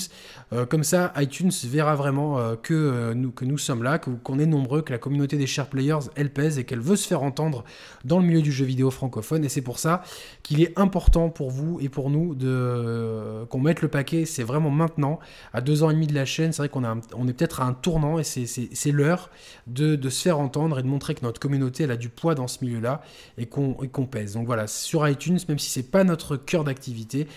comme 0.70 0.86
ça, 0.86 1.12
iTunes 1.18 1.52
verra 1.66 1.96
vraiment 1.96 2.56
que, 2.56 3.14
nous, 3.14 3.58
sommes 3.58 3.84
là, 3.84 4.00
qu'on 4.00 4.40
est 4.40 4.46
nombreux, 4.46 4.82
que 4.82 4.94
la 4.94 5.00
communauté 5.00 5.36
des 5.36 5.48
share 5.48 5.68
players, 5.68 6.08
elle 6.16 6.32
pèse 6.32 6.60
et 6.60 6.64
qu'elle 6.64 6.80
veut 6.80 6.96
se 6.96 7.08
faire 7.08 7.24
entendre 7.24 7.66
dans 8.06 8.20
le 8.20 8.26
milieu 8.26 8.42
du 8.42 8.54
jeu 8.54 8.64
vidéo 8.64 8.90
francophone. 8.90 9.44
Et 9.44 9.50
c'est 9.50 9.62
pour 9.62 9.80
ça 9.80 10.02
qu'il 10.44 10.62
est 10.62 10.78
important 10.80 11.30
pour 11.30 11.52
vous 11.52 11.80
et 11.82 11.90
pour 11.90 12.10
nous 12.10 12.36
de 12.36 13.44
qu'on 13.50 13.60
mette 13.60 13.82
le 13.82 13.90
paquet. 13.90 14.24
C'est 14.24 14.44
vraiment 14.44 14.70
maintenant, 14.70 15.20
à 15.52 15.60
deux 15.60 15.84
ans 15.84 15.90
et 15.90 15.94
demi 15.94 16.08
de 16.08 16.16
la 16.16 16.26
chaîne. 16.26 16.54
C'est 16.54 16.69
vrai 16.70 16.82
qu'on 16.82 17.02
on 17.16 17.28
est 17.28 17.34
peut-être 17.34 17.62
à 17.62 17.66
un 17.66 17.74
tournant 17.74 18.20
et 18.20 18.24
c'est 18.24 18.92
l'heure 18.92 19.30
de, 19.68 20.10
se 20.10 20.24
faire 20.24 20.40
entendre 20.40 20.80
et 20.80 20.84
de 20.84 20.88
montrer 20.88 21.16
que 21.16 21.24
notre 21.24 21.40
communauté 21.40 21.84
elle 21.84 21.92
a 21.92 21.98
du 21.98 22.10
poids 22.10 22.36
dans 22.36 22.48
ce 22.48 22.64
milieu-là 22.64 23.02
et 23.38 23.46
qu'on 23.46 24.06
pèse. 24.06 24.34
Donc 24.34 24.46
voilà, 24.46 24.68
sur 24.68 25.08
iTunes, 25.08 25.40
même 25.48 25.60
si 25.60 25.70
c'est 25.70 25.84
pas 25.92 26.04
notre 26.04 26.38
cœur 26.38 26.64
d'activité, 26.64 27.28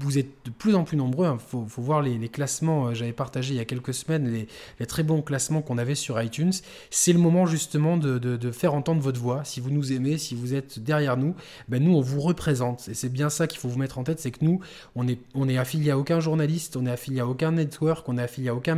vous 0.00 0.18
êtes 0.18 0.30
de 0.44 0.50
plus 0.50 0.74
en 0.74 0.84
plus 0.84 0.96
nombreux. 0.96 1.26
Il 1.26 1.30
hein. 1.30 1.38
faut, 1.38 1.66
voir 1.78 2.02
les, 2.02 2.28
classements. 2.28 2.88
Euh, 2.88 2.94
j'avais 2.94 3.12
partagé 3.12 3.54
il 3.54 3.56
y 3.56 3.60
a 3.60 3.64
quelques 3.64 3.94
semaines 3.94 4.46
les, 4.78 4.86
très 4.86 5.02
bons 5.02 5.22
classements 5.22 5.62
qu'on 5.62 5.78
avait 5.78 5.94
sur 5.94 6.20
iTunes. 6.20 6.52
C'est 6.90 7.12
le 7.12 7.18
moment 7.18 7.46
justement 7.46 7.96
de, 7.96 8.50
faire 8.50 8.74
entendre 8.74 9.00
votre 9.00 9.20
voix. 9.20 9.44
Si 9.44 9.60
vous 9.60 9.70
nous 9.70 9.92
aimez, 9.92 10.18
si 10.18 10.34
vous 10.34 10.54
êtes 10.54 10.78
derrière 10.78 11.16
nous, 11.16 11.34
ben 11.68 11.82
nous 11.82 11.94
on 11.94 12.00
vous 12.00 12.20
représente. 12.20 12.88
Et 12.88 12.94
c'est 12.94 13.08
bien 13.08 13.30
ça 13.30 13.46
qu'il 13.46 13.58
faut 13.58 13.68
vous 13.68 13.78
mettre 13.78 13.98
en 13.98 14.04
tête, 14.04 14.20
c'est 14.20 14.30
que 14.30 14.44
nous 14.44 14.60
on 14.94 15.08
est, 15.08 15.18
on 15.34 15.48
est 15.48 15.58
affilié 15.58 15.90
à 15.90 15.98
aucun 15.98 16.20
journaliste, 16.20 16.76
on 16.76 16.86
est 16.86 16.90
affilié 16.90 17.20
à 17.20 17.26
aucun 17.26 17.52
network, 17.52 18.08
on 18.08 18.18
est 18.18 18.22
affilié 18.22 18.48
à 18.48 18.54
aucun 18.54 18.73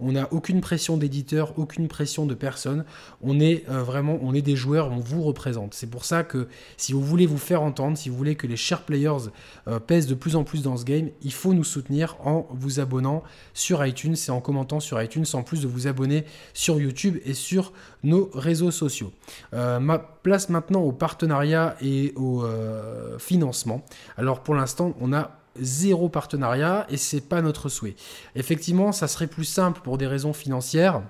on 0.00 0.12
n'a 0.12 0.32
aucune 0.32 0.60
pression 0.60 0.96
d'éditeur, 0.96 1.58
aucune 1.58 1.88
pression 1.88 2.26
de 2.26 2.34
personne. 2.34 2.84
On 3.22 3.40
est 3.40 3.64
euh, 3.68 3.82
vraiment, 3.82 4.18
on 4.22 4.34
est 4.34 4.42
des 4.42 4.56
joueurs, 4.56 4.90
on 4.90 4.98
vous 4.98 5.22
représente. 5.22 5.74
C'est 5.74 5.88
pour 5.88 6.04
ça 6.04 6.24
que 6.24 6.48
si 6.76 6.92
vous 6.92 7.02
voulez 7.02 7.26
vous 7.26 7.38
faire 7.38 7.62
entendre, 7.62 7.96
si 7.96 8.08
vous 8.08 8.16
voulez 8.16 8.34
que 8.34 8.46
les 8.46 8.56
share 8.56 8.82
players 8.82 9.30
euh, 9.66 9.78
pèsent 9.78 10.06
de 10.06 10.14
plus 10.14 10.36
en 10.36 10.44
plus 10.44 10.62
dans 10.62 10.76
ce 10.76 10.84
game, 10.84 11.08
il 11.22 11.32
faut 11.32 11.52
nous 11.52 11.64
soutenir 11.64 12.16
en 12.24 12.46
vous 12.50 12.80
abonnant 12.80 13.22
sur 13.54 13.84
iTunes 13.84 14.16
et 14.26 14.30
en 14.30 14.40
commentant 14.40 14.80
sur 14.80 15.00
iTunes, 15.02 15.26
en 15.32 15.42
plus 15.42 15.62
de 15.62 15.68
vous 15.68 15.86
abonner 15.86 16.24
sur 16.54 16.80
YouTube 16.80 17.18
et 17.24 17.34
sur 17.34 17.72
nos 18.02 18.30
réseaux 18.34 18.70
sociaux. 18.70 19.12
Euh, 19.54 19.80
ma 19.80 19.98
place 19.98 20.48
maintenant 20.48 20.80
au 20.80 20.92
partenariat 20.92 21.76
et 21.80 22.12
au 22.16 22.44
financement. 23.18 23.84
Alors 24.16 24.42
pour 24.42 24.54
l'instant, 24.54 24.94
on 25.00 25.12
a 25.12 25.38
zéro 25.60 26.08
partenariat 26.08 26.86
et 26.88 26.96
c'est 26.96 27.20
pas 27.20 27.42
notre 27.42 27.68
souhait. 27.68 27.96
Effectivement, 28.34 28.92
ça 28.92 29.08
serait 29.08 29.26
plus 29.26 29.44
simple 29.44 29.80
pour 29.82 29.98
des 29.98 30.06
raisons 30.06 30.32
financières. 30.32 31.02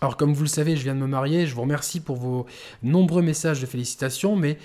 Alors 0.00 0.16
comme 0.16 0.34
vous 0.34 0.42
le 0.42 0.48
savez, 0.48 0.76
je 0.76 0.82
viens 0.82 0.94
de 0.94 1.00
me 1.00 1.06
marier, 1.06 1.46
je 1.46 1.54
vous 1.54 1.62
remercie 1.62 2.00
pour 2.00 2.16
vos 2.16 2.46
nombreux 2.82 3.22
messages 3.22 3.60
de 3.60 3.66
félicitations, 3.66 4.34
mais 4.34 4.58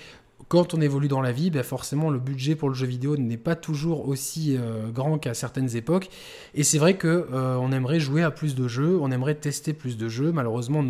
quand 0.48 0.72
on 0.72 0.80
évolue 0.80 1.08
dans 1.08 1.20
la 1.20 1.32
vie, 1.32 1.50
ben 1.50 1.62
forcément 1.62 2.10
le 2.10 2.18
budget 2.18 2.56
pour 2.56 2.68
le 2.68 2.74
jeu 2.74 2.86
vidéo 2.86 3.16
n'est 3.16 3.36
pas 3.36 3.54
toujours 3.54 4.08
aussi 4.08 4.56
euh, 4.56 4.90
grand 4.90 5.18
qu'à 5.18 5.34
certaines 5.34 5.76
époques. 5.76 6.08
Et 6.54 6.64
c'est 6.64 6.78
vrai 6.78 6.96
que 6.96 7.28
euh, 7.32 7.56
on 7.56 7.70
aimerait 7.70 8.00
jouer 8.00 8.22
à 8.22 8.30
plus 8.30 8.54
de 8.54 8.66
jeux, 8.66 8.98
on 9.00 9.10
aimerait 9.10 9.34
tester 9.34 9.72
plus 9.74 9.96
de 9.96 10.08
jeux. 10.08 10.32
Malheureusement, 10.32 10.84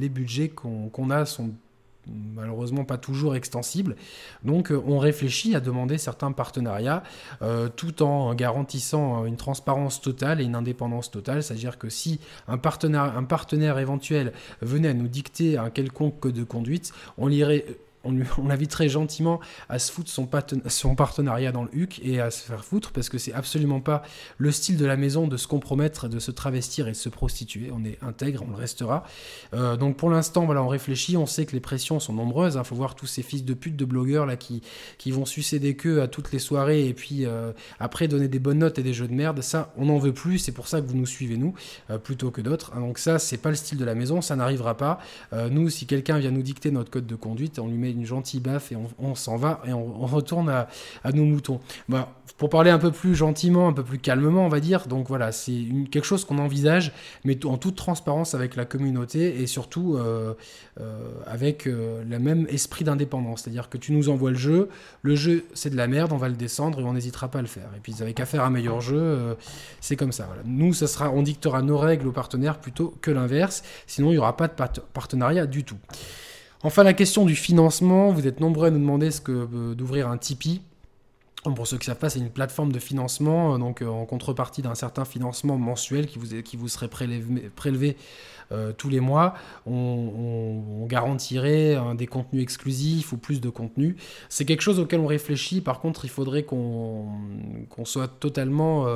les 0.00 0.08
budgets 0.08 0.48
qu'on 0.48 1.10
a 1.10 1.26
sont 1.26 1.50
malheureusement 2.08 2.84
pas 2.84 2.98
toujours 2.98 3.36
extensible. 3.36 3.96
Donc 4.44 4.70
euh, 4.70 4.82
on 4.86 4.98
réfléchit 4.98 5.54
à 5.54 5.60
demander 5.60 5.98
certains 5.98 6.32
partenariats 6.32 7.02
euh, 7.42 7.68
tout 7.68 8.02
en 8.02 8.34
garantissant 8.34 9.24
une 9.24 9.36
transparence 9.36 10.00
totale 10.00 10.40
et 10.40 10.44
une 10.44 10.54
indépendance 10.54 11.10
totale. 11.10 11.42
C'est-à-dire 11.42 11.78
que 11.78 11.88
si 11.88 12.20
un 12.48 12.58
partenaire, 12.58 13.16
un 13.16 13.24
partenaire 13.24 13.78
éventuel 13.78 14.32
venait 14.60 14.88
à 14.88 14.94
nous 14.94 15.08
dicter 15.08 15.58
un 15.58 15.70
quelconque 15.70 16.18
code 16.20 16.34
de 16.34 16.44
conduite, 16.44 16.92
on 17.18 17.26
lirait 17.26 17.64
on, 18.04 18.16
on 18.38 18.48
l'inviterait 18.48 18.88
gentiment 18.88 19.40
à 19.68 19.78
se 19.78 19.92
foutre 19.92 20.10
son, 20.10 20.28
son, 20.68 20.94
partenariat 20.94 21.52
dans 21.52 21.64
le 21.64 21.70
HUC 21.72 22.00
et 22.04 22.20
à 22.20 22.30
se 22.30 22.42
faire 22.42 22.64
foutre 22.64 22.92
parce 22.92 23.08
que 23.08 23.18
c'est 23.18 23.32
absolument 23.32 23.80
pas 23.80 24.02
le 24.38 24.50
style 24.50 24.76
de 24.76 24.86
la 24.86 24.96
maison 24.96 25.26
de 25.26 25.36
se 25.36 25.46
compromettre, 25.46 26.08
de 26.08 26.18
se 26.18 26.30
travestir 26.30 26.88
et 26.88 26.92
de 26.92 26.96
se 26.96 27.08
prostituer. 27.08 27.70
On 27.72 27.84
est 27.84 27.98
intègre, 28.02 28.44
on 28.46 28.50
le 28.50 28.56
restera. 28.56 29.04
Euh, 29.54 29.76
donc 29.76 29.96
pour 29.96 30.10
l'instant, 30.10 30.44
voilà, 30.46 30.62
on 30.62 30.68
réfléchit, 30.68 31.16
on 31.16 31.26
sait 31.26 31.46
que 31.46 31.52
les 31.52 31.60
pressions 31.60 32.00
sont 32.00 32.12
nombreuses. 32.12 32.54
Il 32.54 32.58
hein. 32.58 32.64
faut 32.64 32.74
voir 32.74 32.94
tous 32.94 33.06
ces 33.06 33.22
fils 33.22 33.44
de 33.44 33.54
pute 33.54 33.76
de 33.76 33.84
blogueurs 33.84 34.26
là 34.26 34.36
qui, 34.36 34.62
qui 34.98 35.10
vont 35.10 35.24
sucer 35.24 35.58
des 35.58 35.76
queues 35.76 36.02
à 36.02 36.08
toutes 36.08 36.32
les 36.32 36.38
soirées 36.38 36.86
et 36.86 36.94
puis 36.94 37.24
euh, 37.24 37.52
après 37.78 38.08
donner 38.08 38.28
des 38.28 38.38
bonnes 38.38 38.58
notes 38.58 38.78
et 38.78 38.82
des 38.82 38.94
jeux 38.94 39.08
de 39.08 39.14
merde. 39.14 39.40
Ça, 39.42 39.72
on 39.76 39.86
n'en 39.86 39.98
veut 39.98 40.14
plus. 40.14 40.38
C'est 40.38 40.52
pour 40.52 40.68
ça 40.68 40.80
que 40.80 40.86
vous 40.86 40.96
nous 40.96 41.06
suivez 41.06 41.36
nous 41.36 41.54
euh, 41.90 41.98
plutôt 41.98 42.30
que 42.30 42.40
d'autres. 42.40 42.72
Hein. 42.74 42.80
Donc 42.80 42.98
ça, 42.98 43.18
c'est 43.18 43.38
pas 43.38 43.50
le 43.50 43.56
style 43.56 43.78
de 43.78 43.84
la 43.84 43.94
maison, 43.94 44.20
ça 44.20 44.36
n'arrivera 44.36 44.76
pas. 44.76 44.98
nous, 45.50 45.70
si 45.70 45.86
quelqu'un 45.86 46.18
vient 46.18 46.30
nous 46.30 46.42
dicter 46.42 46.70
notre 46.70 46.90
code 46.90 47.06
de 47.06 47.14
conduite, 47.14 47.58
on 47.58 47.68
lui 47.68 47.78
met 47.78 47.91
une 47.92 48.04
gentille 48.04 48.40
baffe 48.40 48.72
et 48.72 48.76
on, 48.98 49.14
s'en 49.14 49.36
va 49.36 49.62
et 49.66 49.72
on, 49.72 50.06
retourne 50.06 50.48
à, 50.48 50.68
nos 51.12 51.24
moutons. 51.24 51.60
Bah, 51.88 52.08
pour 52.38 52.48
parler 52.48 52.70
un 52.70 52.78
peu 52.78 52.90
plus 52.90 53.14
gentiment, 53.14 53.68
un 53.68 53.72
peu 53.72 53.84
plus 53.84 53.98
calmement, 53.98 54.44
on 54.44 54.48
va 54.48 54.60
dire. 54.60 54.88
Donc 54.88 55.06
voilà, 55.06 55.30
c'est 55.32 55.64
quelque 55.90 56.04
chose 56.04 56.24
qu'on 56.24 56.38
envisage, 56.38 56.92
mais 57.24 57.38
en 57.46 57.56
toute 57.56 57.76
transparence 57.76 58.34
avec 58.34 58.56
la 58.56 58.64
communauté 58.64 59.40
et 59.40 59.46
surtout 59.46 59.96
euh, 59.96 60.34
euh, 60.80 60.98
avec 61.26 61.66
euh, 61.66 62.02
le 62.04 62.18
même 62.18 62.46
esprit 62.48 62.84
d'indépendance. 62.84 63.42
C'est-à-dire 63.42 63.68
que 63.68 63.78
tu 63.78 63.92
nous 63.92 64.08
envoies 64.08 64.30
le 64.30 64.36
jeu, 64.36 64.68
le 65.02 65.14
jeu 65.14 65.44
c'est 65.54 65.70
de 65.70 65.76
la 65.76 65.86
merde, 65.86 66.12
on 66.12 66.16
va 66.16 66.28
le 66.28 66.34
descendre 66.34 66.80
et 66.80 66.82
on 66.82 66.94
n'hésitera 66.94 67.28
pas 67.28 67.38
à 67.38 67.42
le 67.42 67.48
faire. 67.48 67.68
Et 67.76 67.80
puis 67.80 67.94
avec 68.00 68.16
qu'à 68.16 68.26
faire 68.26 68.44
un 68.44 68.50
meilleur 68.50 68.80
jeu, 68.80 69.36
c'est 69.80 69.96
comme 69.96 70.12
ça. 70.12 70.28
Nous, 70.44 70.74
ça 70.74 70.86
sera, 70.86 71.10
on 71.10 71.22
dictera 71.22 71.62
nos 71.62 71.78
règles 71.78 72.08
aux 72.08 72.12
partenaires 72.12 72.58
plutôt 72.58 72.94
que 73.02 73.10
l'inverse. 73.10 73.62
Sinon, 73.86 74.08
il 74.08 74.14
n'y 74.14 74.18
aura 74.18 74.36
pas 74.36 74.48
de 74.48 74.54
partenariat 74.92 75.46
du 75.46 75.64
tout. 75.64 75.78
Enfin, 76.64 76.84
la 76.84 76.92
question 76.92 77.24
du 77.24 77.34
financement, 77.34 78.12
vous 78.12 78.28
êtes 78.28 78.38
nombreux 78.38 78.68
à 78.68 78.70
nous 78.70 78.78
demander 78.78 79.08
euh, 79.28 79.74
d'ouvrir 79.74 80.08
un 80.08 80.16
Tipeee. 80.16 80.62
Pour 81.56 81.66
ceux 81.66 81.76
qui 81.76 81.86
savent 81.86 81.98
pas, 81.98 82.08
c'est 82.08 82.20
une 82.20 82.30
plateforme 82.30 82.70
de 82.70 82.78
financement, 82.78 83.54
euh, 83.54 83.58
donc 83.58 83.82
euh, 83.82 83.88
en 83.88 84.06
contrepartie 84.06 84.62
d'un 84.62 84.76
certain 84.76 85.04
financement 85.04 85.58
mensuel 85.58 86.06
qui 86.06 86.20
vous, 86.20 86.40
qui 86.42 86.56
vous 86.56 86.68
serait 86.68 86.88
prélevé, 86.88 87.96
tous 88.76 88.90
les 88.90 89.00
mois, 89.00 89.32
on, 89.64 90.84
garantirait 90.86 91.78
des 91.96 92.06
contenus 92.06 92.42
exclusifs 92.42 93.12
ou 93.12 93.16
plus 93.16 93.40
de 93.40 93.48
contenus. 93.48 93.96
C'est 94.28 94.44
quelque 94.44 94.60
chose 94.60 94.78
auquel 94.78 95.00
on 95.00 95.06
réfléchit. 95.06 95.62
Par 95.62 95.80
contre, 95.80 96.04
il 96.04 96.10
faudrait 96.10 96.42
qu'on 96.42 97.06
soit 97.84 98.08
totalement 98.08 98.86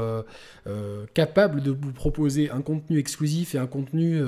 capable 1.14 1.62
de 1.62 1.70
vous 1.70 1.92
proposer 1.92 2.50
un 2.50 2.60
contenu 2.60 2.98
exclusif 2.98 3.54
et 3.54 3.58
un 3.58 3.66
contenu 3.66 4.20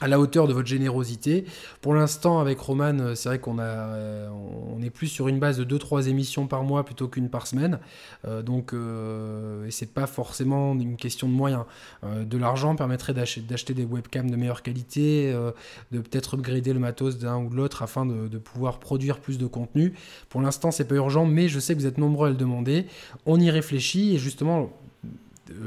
à 0.00 0.08
la 0.08 0.18
hauteur 0.18 0.48
de 0.48 0.52
votre 0.52 0.68
générosité. 0.68 1.44
Pour 1.80 1.94
l'instant, 1.94 2.40
avec 2.40 2.58
Roman, 2.58 2.98
euh, 2.98 3.14
c'est 3.14 3.28
vrai 3.28 3.38
qu'on 3.38 3.58
a, 3.58 3.62
euh, 3.62 4.28
on 4.30 4.82
est 4.82 4.90
plus 4.90 5.08
sur 5.08 5.28
une 5.28 5.38
base 5.38 5.58
de 5.58 5.64
2-3 5.64 6.08
émissions 6.08 6.46
par 6.46 6.64
mois 6.64 6.84
plutôt 6.84 7.08
qu'une 7.08 7.28
par 7.28 7.46
semaine. 7.46 7.78
Euh, 8.24 8.42
donc, 8.42 8.74
c'est 9.70 9.92
pas 9.92 10.06
forcément 10.06 10.72
une 10.74 10.96
question 10.96 11.28
de 11.28 11.32
moyens. 11.32 11.64
de 12.02 12.38
l'argent 12.38 12.74
permettrait 12.76 13.12
d'acheter 13.12 13.74
des 13.74 13.84
webcams 13.84 14.30
de 14.30 14.36
meilleure 14.36 14.62
qualité, 14.62 15.32
de 15.92 16.00
peut-être 16.00 16.34
upgrader 16.34 16.72
le 16.72 16.78
matos 16.78 17.18
d'un 17.18 17.38
ou 17.38 17.50
de 17.50 17.56
l'autre 17.56 17.82
afin 17.82 18.06
de, 18.06 18.28
de, 18.28 18.38
pouvoir 18.38 18.78
produire 18.78 19.20
plus 19.20 19.38
de 19.38 19.46
contenu. 19.46 19.94
Pour 20.28 20.40
l'instant, 20.40 20.70
c'est 20.70 20.86
pas 20.86 20.94
urgent, 20.94 21.26
mais 21.26 21.48
je 21.48 21.58
sais 21.58 21.74
que 21.74 21.80
vous 21.80 21.86
êtes 21.86 21.98
nombreux 21.98 22.28
à 22.28 22.30
le 22.30 22.36
demander. 22.36 22.86
On 23.26 23.38
y 23.38 23.50
réfléchit 23.50 24.14
et 24.14 24.18
justement, 24.18 24.70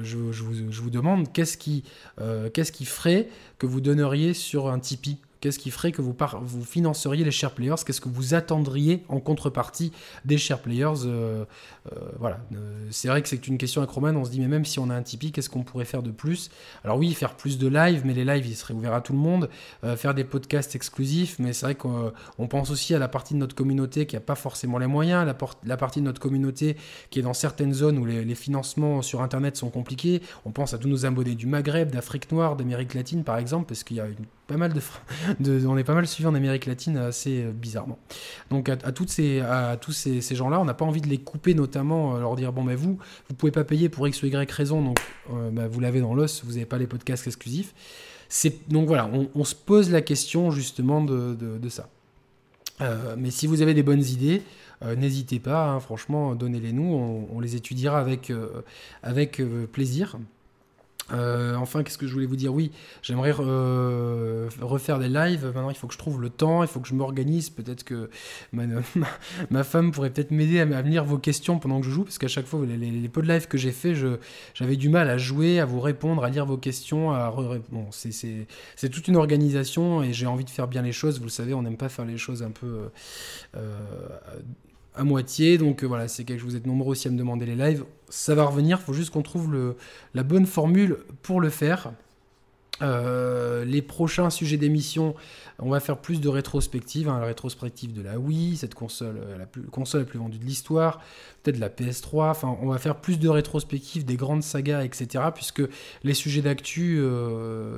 je, 0.03 0.17
vous, 0.17 0.89
demande 0.89 1.31
qu'est-ce 1.31 1.57
qui, 1.57 1.83
euh, 2.19 2.49
qu'est-ce 2.49 2.71
qui 2.71 2.85
ferait 2.85 3.27
que 3.57 3.65
vous 3.65 3.81
donneriez 3.81 4.33
sur 4.33 4.69
un 4.69 4.79
Tipeee? 4.79 5.17
Qu'est-ce 5.43 5.59
qui 5.59 5.71
ferait 5.71 5.91
que 5.91 6.01
vous, 6.01 6.15
financeriez 6.63 7.25
les 7.25 7.31
share 7.31 7.51
players? 7.51 7.75
Qu'est-ce 7.85 7.99
que 7.99 8.07
vous 8.07 8.33
attendriez 8.33 9.03
en 9.09 9.19
contrepartie 9.19 9.91
des 10.23 10.37
share 10.37 10.61
players 10.61 11.03
euh, 11.05 11.43
euh, 11.91 11.99
Voilà. 12.17 12.39
Euh, 12.55 12.87
c'est 12.91 13.09
vrai 13.09 13.21
que 13.21 13.27
c'est 13.27 13.45
une 13.45 13.57
question 13.57 13.81
acromane. 13.81 14.15
On 14.15 14.23
se 14.23 14.31
dit, 14.31 14.39
mais 14.39 14.47
même 14.47 14.63
si 14.63 14.79
on 14.79 14.89
a 14.89 14.95
un 14.95 15.01
Tipeee, 15.01 15.33
qu'est-ce 15.33 15.49
qu'on 15.49 15.63
pourrait 15.63 15.83
faire 15.83 16.01
de 16.01 16.11
plus? 16.11 16.49
Alors 16.85 16.97
oui, 16.97 17.13
faire 17.13 17.35
plus 17.35 17.57
de 17.57 17.67
live, 17.67 18.03
mais 18.05 18.13
les 18.13 18.23
lives, 18.23 18.47
ils 18.47 18.55
seraient 18.55 18.73
ouverts 18.73 18.93
à 18.93 19.01
tout 19.01 19.11
le 19.11 19.19
monde. 19.19 19.49
faire 19.97 20.13
des 20.13 20.23
podcasts 20.23 20.75
exclusifs, 20.75 21.39
mais 21.39 21.51
c'est 21.51 21.65
vrai 21.65 21.75
qu'on 21.75 22.13
pense 22.49 22.71
aussi 22.71 22.95
à 22.95 22.99
la 22.99 23.09
partie 23.09 23.33
de 23.33 23.39
notre 23.39 23.53
communauté 23.53 24.05
qui 24.05 24.15
n'a 24.15 24.21
pas 24.21 24.35
forcément 24.35 24.77
les 24.77 24.87
moyens, 24.87 25.25
la, 25.25 25.35
la, 25.65 25.75
partie 25.75 25.99
de 25.99 26.05
notre 26.05 26.21
communauté 26.21 26.77
qui 27.09 27.19
est 27.19 27.23
dans 27.23 27.33
certaines 27.33 27.73
zones 27.73 27.97
où 27.97 28.05
les, 28.05 28.23
les, 28.23 28.35
financements 28.35 29.01
sur 29.01 29.21
Internet 29.21 29.57
sont 29.57 29.69
compliqués. 29.69 30.21
On 30.45 30.51
pense 30.51 30.73
à 30.73 30.77
tous 30.77 30.87
nos 30.87 31.05
abonnés 31.05 31.35
du 31.35 31.47
Maghreb, 31.47 31.91
d'Afrique 31.91 32.31
noire, 32.31 32.55
d'Amérique 32.55 32.93
latine, 32.93 33.25
par 33.25 33.37
exemple, 33.37 33.65
parce 33.67 33.83
qu'il 33.83 33.97
y 33.97 33.99
a 33.99 34.05
une 34.05 34.25
pas 34.47 34.57
mal 34.57 34.73
de, 35.39 35.65
on 35.65 35.77
est 35.77 35.83
pas 35.83 35.93
mal 35.93 36.07
suivi 36.07 36.27
en 36.27 36.35
Amérique 36.35 36.65
latine 36.65 36.97
assez 36.97 37.43
euh, 37.43 37.51
bizarrement. 37.51 37.97
Donc 38.49 38.69
à, 38.69 38.75
toutes 38.91 39.09
ces, 39.09 39.43
tous 39.81 39.91
ces, 39.91 40.35
gens-là, 40.35 40.59
on 40.59 40.65
n'a 40.65 40.73
pas 40.73 40.85
envie 40.85 41.01
de 41.01 41.07
les 41.07 41.17
couper, 41.17 41.53
notamment 41.53 42.15
euh, 42.15 42.19
leur 42.19 42.35
dire 42.35 42.51
bon 42.51 42.63
mais 42.63 42.75
vous, 42.75 42.97
vous 43.29 43.35
pouvez 43.35 43.51
pas 43.51 43.63
payer 43.63 43.89
pour 43.89 44.07
x 44.07 44.21
ou 44.23 44.27
y 44.27 44.51
raison, 44.51 44.81
donc 44.81 44.99
euh, 45.31 45.49
bah, 45.51 45.67
vous 45.67 45.79
l'avez 45.79 46.01
dans 46.01 46.13
l'os, 46.13 46.43
vous 46.43 46.53
n'avez 46.53 46.65
pas 46.65 46.77
les 46.77 46.87
podcasts 46.87 47.27
exclusifs. 47.27 47.73
C'est 48.29 48.69
donc 48.69 48.87
voilà, 48.87 49.09
on, 49.35 49.43
se 49.43 49.53
pose 49.53 49.91
la 49.91 50.01
question 50.01 50.49
justement 50.49 51.03
de, 51.03 51.69
ça. 51.69 51.87
mais 53.15 53.29
si 53.29 53.45
vous 53.45 53.61
avez 53.61 53.75
des 53.75 53.83
bonnes 53.83 54.03
idées, 54.03 54.41
n'hésitez 54.97 55.37
pas, 55.37 55.67
hein, 55.67 55.79
franchement, 55.79 56.33
donnez-les 56.33 56.73
nous, 56.73 57.27
on, 57.31 57.39
les 57.39 57.55
étudiera 57.55 57.99
avec 59.03 59.43
plaisir. 59.71 60.17
Euh, 61.11 61.55
enfin, 61.55 61.83
qu'est-ce 61.83 61.97
que 61.97 62.07
je 62.07 62.13
voulais 62.13 62.25
vous 62.25 62.35
dire? 62.35 62.53
Oui, 62.53 62.71
j'aimerais 63.01 63.33
euh, 63.39 64.49
refaire 64.61 64.99
des 64.99 65.09
lives. 65.09 65.45
Maintenant, 65.45 65.69
il 65.69 65.75
faut 65.75 65.87
que 65.87 65.93
je 65.93 65.97
trouve 65.97 66.21
le 66.21 66.29
temps, 66.29 66.63
il 66.63 66.67
faut 66.67 66.79
que 66.79 66.87
je 66.87 66.93
m'organise. 66.93 67.49
Peut-être 67.49 67.83
que 67.83 68.09
ma, 68.51 69.63
femme 69.63 69.91
pourrait 69.91 70.11
peut-être 70.11 70.31
m'aider 70.31 70.59
à, 70.59 70.65
venir 70.65 71.03
vos 71.03 71.17
questions 71.17 71.59
pendant 71.59 71.79
que 71.81 71.85
je 71.85 71.91
joue, 71.91 72.03
parce 72.03 72.17
qu'à 72.17 72.27
chaque 72.27 72.45
fois, 72.45 72.61
les, 72.65 72.77
les, 72.77 73.07
de 73.07 73.21
live 73.21 73.47
que 73.47 73.57
j'ai 73.57 73.71
fait, 73.71 73.93
j'avais 74.53 74.75
du 74.75 74.89
mal 74.89 75.09
à 75.09 75.17
jouer, 75.17 75.59
à 75.59 75.65
vous 75.65 75.79
répondre, 75.79 76.23
à 76.23 76.29
lire 76.29 76.45
vos 76.45 76.57
questions. 76.57 77.13
C'est 77.91 78.89
toute 78.89 79.07
une 79.07 79.15
organisation 79.15 80.03
et 80.03 80.13
j'ai 80.13 80.27
envie 80.27 80.45
de 80.45 80.49
faire 80.49 80.67
bien 80.67 80.81
les 80.81 80.91
choses. 80.91 81.19
Vous 81.19 81.25
le 81.25 81.29
savez, 81.29 81.53
on 81.53 81.61
n'aime 81.61 81.77
pas 81.77 81.89
faire 81.89 82.05
les 82.05 82.17
choses 82.17 82.43
un 82.43 82.51
peu 82.51 82.89
euh, 83.55 83.79
à 84.95 85.03
moitié. 85.03 85.57
Donc 85.57 85.83
euh, 85.83 85.87
voilà, 85.87 86.07
c'est 86.07 86.23
quelque 86.23 86.39
chose, 86.39 86.51
vous 86.51 86.55
êtes 86.55 86.67
nombreux 86.67 86.91
aussi 86.91 87.07
à 87.07 87.11
me 87.11 87.17
demander 87.17 87.45
les 87.45 87.55
lives. 87.55 87.85
Ça 88.09 88.35
va 88.35 88.45
revenir, 88.45 88.79
faut 88.79 88.93
juste 88.93 89.11
qu'on 89.11 89.21
trouve 89.21 89.51
le, 89.51 89.75
la 90.13 90.23
bonne 90.23 90.45
formule 90.45 90.97
pour 91.21 91.41
le 91.41 91.49
faire. 91.49 91.91
Euh, 92.81 93.63
les 93.65 93.83
prochains 93.83 94.31
sujets 94.31 94.57
d'émission, 94.57 95.13
on 95.59 95.69
va 95.69 95.79
faire 95.79 95.97
plus 95.97 96.19
de 96.19 96.27
rétrospectives, 96.27 97.07
hein, 97.07 97.19
la 97.19 97.27
rétrospective 97.27 97.93
de 97.93 98.01
la 98.01 98.17
Wii, 98.17 98.57
cette 98.57 98.73
console, 98.73 99.19
euh, 99.23 99.37
la 99.37 99.45
plus, 99.45 99.61
console 99.61 100.01
la 100.01 100.07
plus 100.07 100.17
vendue 100.17 100.39
de 100.39 100.43
l'histoire, 100.43 100.99
peut-être 101.43 101.59
la 101.59 101.69
PS3, 101.69 102.31
enfin 102.31 102.57
on 102.61 102.67
va 102.67 102.79
faire 102.79 102.95
plus 102.95 103.19
de 103.19 103.29
rétrospectives 103.29 104.05
des 104.05 104.15
grandes 104.15 104.41
sagas, 104.41 104.83
etc. 104.83 105.25
Puisque 105.33 105.61
les 106.03 106.15
sujets 106.15 106.41
d'actu 106.41 107.01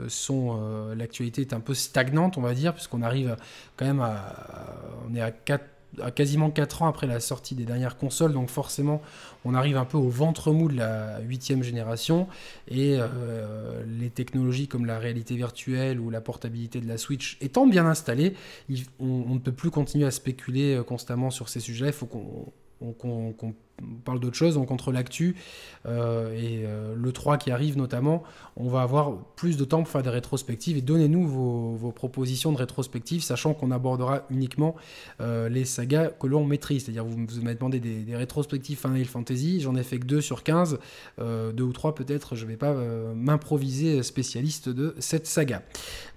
sont, 0.08 0.58
l'actualité 0.96 1.42
est 1.42 1.54
un 1.54 1.60
peu 1.60 1.74
stagnante, 1.74 2.38
on 2.38 2.42
va 2.42 2.54
dire, 2.54 2.74
puisqu'on 2.74 3.02
arrive 3.02 3.36
quand 3.76 3.86
même 3.86 4.00
à, 4.00 4.78
on 5.10 5.14
est 5.14 5.22
à 5.22 5.32
4 5.32 5.75
quasiment 6.16 6.50
4 6.50 6.84
ans 6.84 6.88
après 6.88 7.08
la 7.08 7.20
sortie 7.20 7.56
des 7.56 7.66
dernières 7.66 7.98
consoles, 7.98 8.34
donc 8.34 8.50
forcément 8.50 9.02
on 9.46 9.54
arrive 9.54 9.78
un 9.78 9.86
peu 9.86 9.98
au 9.98 10.10
ventre 10.10 10.52
mou 10.52 10.68
de 10.70 10.78
la 10.78 11.20
huitième 11.22 11.64
génération, 11.64 12.28
et 12.68 12.98
euh, 13.00 13.84
les 14.00 14.10
technologies 14.10 14.68
comme 14.68 14.86
la 14.86 15.00
réalité 15.00 15.36
virtuelle 15.36 16.00
ou 16.00 16.10
la 16.10 16.22
portabilité 16.22 16.82
de 16.82 16.88
la 16.88 16.98
Switch 16.98 17.38
étant 17.42 17.68
bien 17.68 17.86
installées, 17.86 18.34
on, 19.00 19.36
ne 19.36 19.40
peut 19.40 19.52
plus 19.52 19.70
continuer 19.70 20.06
à 20.06 20.12
spéculer 20.12 20.76
euh, 20.76 20.84
constamment 20.84 21.30
sur 21.30 21.50
ces 21.50 21.60
sujets, 21.60 21.88
il 21.88 21.94
faut 21.94 22.08
qu'on 22.08 23.54
on 23.82 24.00
parle 24.04 24.20
d'autre 24.20 24.36
chose, 24.36 24.58
on 24.58 24.66
contre 24.66 24.92
l'actu 24.92 25.36
euh, 25.86 26.34
et 26.34 26.64
euh, 26.66 26.96
le 26.96 27.12
3 27.12 27.38
qui 27.38 27.52
arrive 27.52 27.78
notamment, 27.78 28.24
on 28.56 28.70
va 28.70 28.82
avoir 28.82 29.18
plus 29.36 29.58
de 29.58 29.66
temps 29.66 29.84
pour 29.84 29.90
faire 29.90 30.04
des 30.04 30.10
rétrospectives 30.10 30.78
et 30.78 30.82
donnez-nous 30.82 31.28
vos, 31.28 31.92
propositions 31.92 32.52
de 32.52 32.58
rétrospectives, 32.58 33.24
sachant 33.24 33.54
qu'on 33.54 33.72
abordera 33.72 34.24
uniquement 34.30 34.76
euh, 35.22 35.50
les 35.50 35.66
sagas 35.66 36.10
que 36.10 36.28
l'on 36.28 36.44
maîtrise. 36.44 36.86
C'est-à-dire, 36.86 37.06
vous, 37.06 37.26
vous 37.28 37.42
m'avez 37.42 37.56
demandé 37.56 37.80
des, 37.80 38.16
rétrospectives 38.16 38.78
Final 38.78 39.06
Fantasy, 39.06 39.62
j'en 39.62 39.76
ai 39.76 39.84
fait 39.84 40.00
que 40.00 40.06
2 40.06 40.22
sur 40.22 40.44
15, 40.44 40.80
2 41.20 41.64
ou 41.64 41.74
3 41.74 41.96
peut-être, 41.96 42.36
je 42.36 42.46
ne 42.46 42.50
vais 42.50 42.58
pas 42.58 42.74
m'improviser 43.14 44.04
spécialiste 44.04 44.70
de 44.70 44.96
cette 45.00 45.28
saga. 45.28 45.64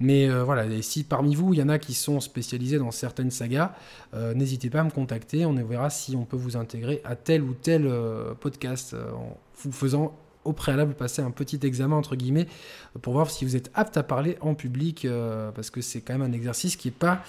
Mais 0.00 0.28
voilà, 0.28 0.66
et 0.66 0.82
si 0.82 1.04
parmi 1.04 1.34
vous, 1.34 1.54
il 1.54 1.60
y 1.60 1.62
en 1.62 1.68
a 1.68 1.78
qui 1.78 1.94
sont 1.94 2.20
spécialisés 2.20 2.78
dans 2.78 2.90
certaines 2.90 3.30
sagas, 3.30 3.74
n'hésitez 4.34 4.70
pas 4.70 4.80
à 4.80 4.84
me 4.84 4.90
contacter, 4.90 5.44
on 5.44 5.54
verra 5.54 5.90
si 5.90 6.16
on 6.16 6.24
peut 6.24 6.36
vous 6.36 6.56
intégrer 6.56 7.00
à 7.04 7.16
tel 7.16 7.42
ou 7.42 7.47
tel 7.54 7.86
euh, 7.86 8.34
podcast 8.34 8.94
euh, 8.94 9.10
en 9.12 9.38
vous 9.56 9.72
faisant 9.72 10.16
au 10.44 10.52
préalable 10.52 10.94
passer 10.94 11.20
un 11.20 11.30
petit 11.30 11.60
examen 11.62 11.96
entre 11.96 12.16
guillemets 12.16 12.46
pour 13.02 13.12
voir 13.12 13.28
si 13.28 13.44
vous 13.44 13.54
êtes 13.54 13.70
apte 13.74 13.96
à 13.96 14.02
parler 14.02 14.38
en 14.40 14.54
public 14.54 15.04
euh, 15.04 15.50
parce 15.50 15.68
que 15.68 15.80
c'est 15.80 16.00
quand 16.00 16.14
même 16.14 16.22
un 16.22 16.32
exercice 16.32 16.76
qui 16.76 16.88
est 16.88 16.92
pas 16.92 17.22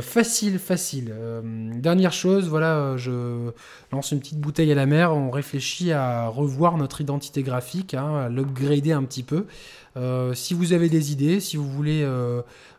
facile 0.00 0.58
facile. 0.58 1.14
Dernière 1.74 2.12
chose 2.12 2.48
voilà 2.48 2.96
je 2.96 3.50
lance 3.92 4.10
une 4.10 4.18
petite 4.18 4.40
bouteille 4.40 4.72
à 4.72 4.74
la 4.74 4.86
mer. 4.86 5.12
On 5.12 5.30
réfléchit 5.30 5.92
à 5.92 6.26
revoir 6.26 6.76
notre 6.76 7.00
identité 7.00 7.44
graphique 7.44 7.94
hein, 7.94 8.16
à 8.16 8.28
l'upgrader 8.28 8.90
un 8.90 9.04
petit 9.04 9.22
peu 9.22 9.46
si 10.34 10.54
vous 10.54 10.72
avez 10.72 10.88
des 10.88 11.12
idées, 11.12 11.40
si 11.40 11.56
vous 11.56 11.68
voulez 11.68 12.06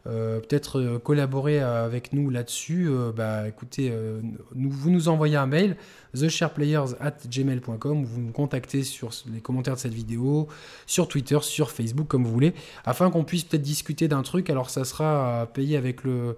peut-être 0.05 0.99
collaborer 1.03 1.59
avec 1.59 2.13
nous 2.13 2.29
là-dessus, 2.29 2.89
bah 3.15 3.47
écoutez, 3.47 3.91
vous 4.55 4.89
nous 4.89 5.07
envoyez 5.09 5.35
un 5.35 5.47
mail 5.47 5.77
theshareplayers@gmail.com 6.17 8.03
vous 8.03 8.21
nous 8.21 8.31
contactez 8.31 8.83
sur 8.83 9.11
les 9.31 9.39
commentaires 9.39 9.75
de 9.75 9.79
cette 9.79 9.93
vidéo, 9.93 10.47
sur 10.85 11.07
Twitter, 11.07 11.37
sur 11.41 11.71
Facebook, 11.71 12.07
comme 12.07 12.23
vous 12.23 12.31
voulez, 12.31 12.53
afin 12.85 13.09
qu'on 13.09 13.23
puisse 13.23 13.43
peut-être 13.43 13.61
discuter 13.61 14.07
d'un 14.07 14.21
truc. 14.23 14.49
Alors 14.49 14.69
ça 14.69 14.83
sera 14.85 15.47
payé 15.53 15.77
avec 15.77 16.03
le, 16.03 16.35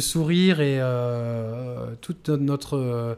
sourire 0.00 0.60
et 0.60 0.78
euh, 0.80 1.94
toute 2.00 2.28
notre 2.28 3.16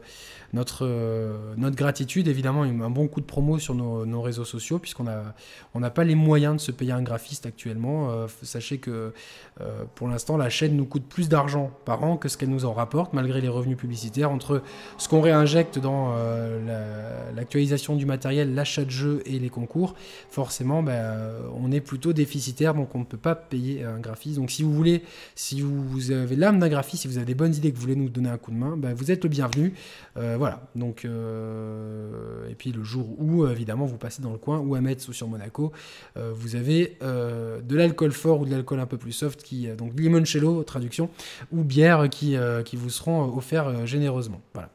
gratitude. 1.71 2.27
Évidemment, 2.27 2.63
un 2.63 2.89
bon 2.89 3.07
coup 3.07 3.21
de 3.21 3.25
promo 3.25 3.59
sur 3.59 3.75
nos, 3.75 4.21
réseaux 4.21 4.45
sociaux, 4.45 4.79
puisqu'on 4.79 5.03
n'a 5.03 5.35
on 5.73 5.79
n'a 5.79 5.89
pas 5.89 6.03
les 6.03 6.15
moyens 6.15 6.55
de 6.55 6.61
se 6.61 6.71
payer 6.71 6.91
un 6.91 7.01
graphiste 7.05 7.45
actuellement. 7.45 8.09
Euh, 8.09 8.27
sachez 8.41 8.79
que 8.79 9.13
euh, 9.61 9.83
pour 9.95 10.09
l'instant, 10.09 10.35
la 10.35 10.49
chaîne 10.49 10.75
nous 10.75 10.85
coûte 10.85 11.05
plus 11.07 11.29
d'argent 11.29 11.71
par 11.85 12.03
an 12.03 12.17
que 12.17 12.27
ce 12.27 12.37
qu'elle 12.37 12.49
nous 12.49 12.65
en 12.65 12.73
rapporte, 12.73 13.13
malgré 13.13 13.39
les 13.39 13.47
revenus 13.47 13.77
publicitaires, 13.77 14.31
entre 14.31 14.61
ce 14.97 15.07
qu'on 15.07 15.21
réinjecte 15.21 15.79
dans 15.79 16.13
euh, 16.17 17.31
l'actualisation 17.33 17.95
du 17.95 18.05
matériel, 18.05 18.53
l'achat 18.53 18.83
de 18.83 18.89
jeux 18.89 19.23
et 19.25 19.39
les 19.39 19.49
concours, 19.49 19.95
forcément, 20.29 20.83
ben, 20.83 21.31
on 21.55 21.71
est 21.71 21.79
plutôt 21.79 22.11
déficitaire, 22.11 22.73
donc 22.73 22.93
on 22.95 22.99
ne 22.99 23.05
peut 23.05 23.17
pas 23.17 23.35
payer 23.35 23.85
un 23.85 23.99
graphiste. 23.99 24.35
Donc 24.35 24.51
si 24.51 24.63
vous 24.63 24.73
voulez, 24.73 25.03
si 25.35 25.61
vous 25.61 26.11
avez 26.11 26.35
l'âme 26.35 26.59
d'un 26.59 26.67
graphiste, 26.67 27.03
si 27.03 27.07
vous 27.07 27.17
avez 27.17 27.25
des 27.25 27.35
bonnes 27.35 27.55
idées 27.55 27.71
que 27.71 27.75
vous 27.75 27.83
voulez 27.83 27.95
nous 27.95 28.09
donner 28.09 28.29
un 28.29 28.37
coup 28.37 28.51
de 28.51 28.57
main, 28.57 28.75
ben, 28.75 28.93
vous 28.93 29.11
êtes 29.11 29.23
le 29.23 29.29
bienvenu. 29.29 29.73
Voilà. 30.15 30.61
Donc, 30.75 31.05
et 31.05 32.55
puis 32.55 32.71
le 32.71 32.83
jour 32.83 33.07
où, 33.19 33.45
évidemment, 33.47 33.85
vous 33.85 33.97
passez 33.97 34.21
dans 34.21 34.31
le 34.31 34.37
coin, 34.37 34.59
ou 34.59 34.75
à 34.75 34.81
Metz 34.81 35.07
ou 35.07 35.13
sur 35.13 35.27
Monaco, 35.27 35.71
vous 36.15 36.55
avez 36.55 36.94
de 37.01 37.75
l'alcool 37.75 38.11
fort 38.11 38.41
ou 38.41 38.45
de 38.45 38.51
l'alcool 38.51 38.79
un 38.79 38.85
peu 38.85 38.97
plus 38.97 39.11
soft, 39.11 39.43
qui, 39.43 39.67
donc 39.67 39.91
limoncello, 39.97 40.63
traduction, 40.63 41.09
ou 41.51 41.63
bière 41.63 42.09
qui, 42.09 42.35
qui 42.65 42.75
vous 42.75 42.89
seront 42.89 43.35
offerts 43.37 43.85
généreusement. 43.85 44.41
Voilà. 44.53 44.69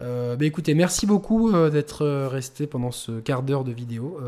Euh, 0.00 0.36
bah, 0.36 0.44
écoutez, 0.44 0.74
merci 0.74 1.06
beaucoup 1.06 1.50
euh, 1.50 1.70
d'être 1.70 2.04
euh, 2.04 2.28
resté 2.28 2.66
pendant 2.66 2.90
ce 2.90 3.20
quart 3.20 3.42
d'heure 3.42 3.64
de 3.64 3.72
vidéo. 3.72 4.18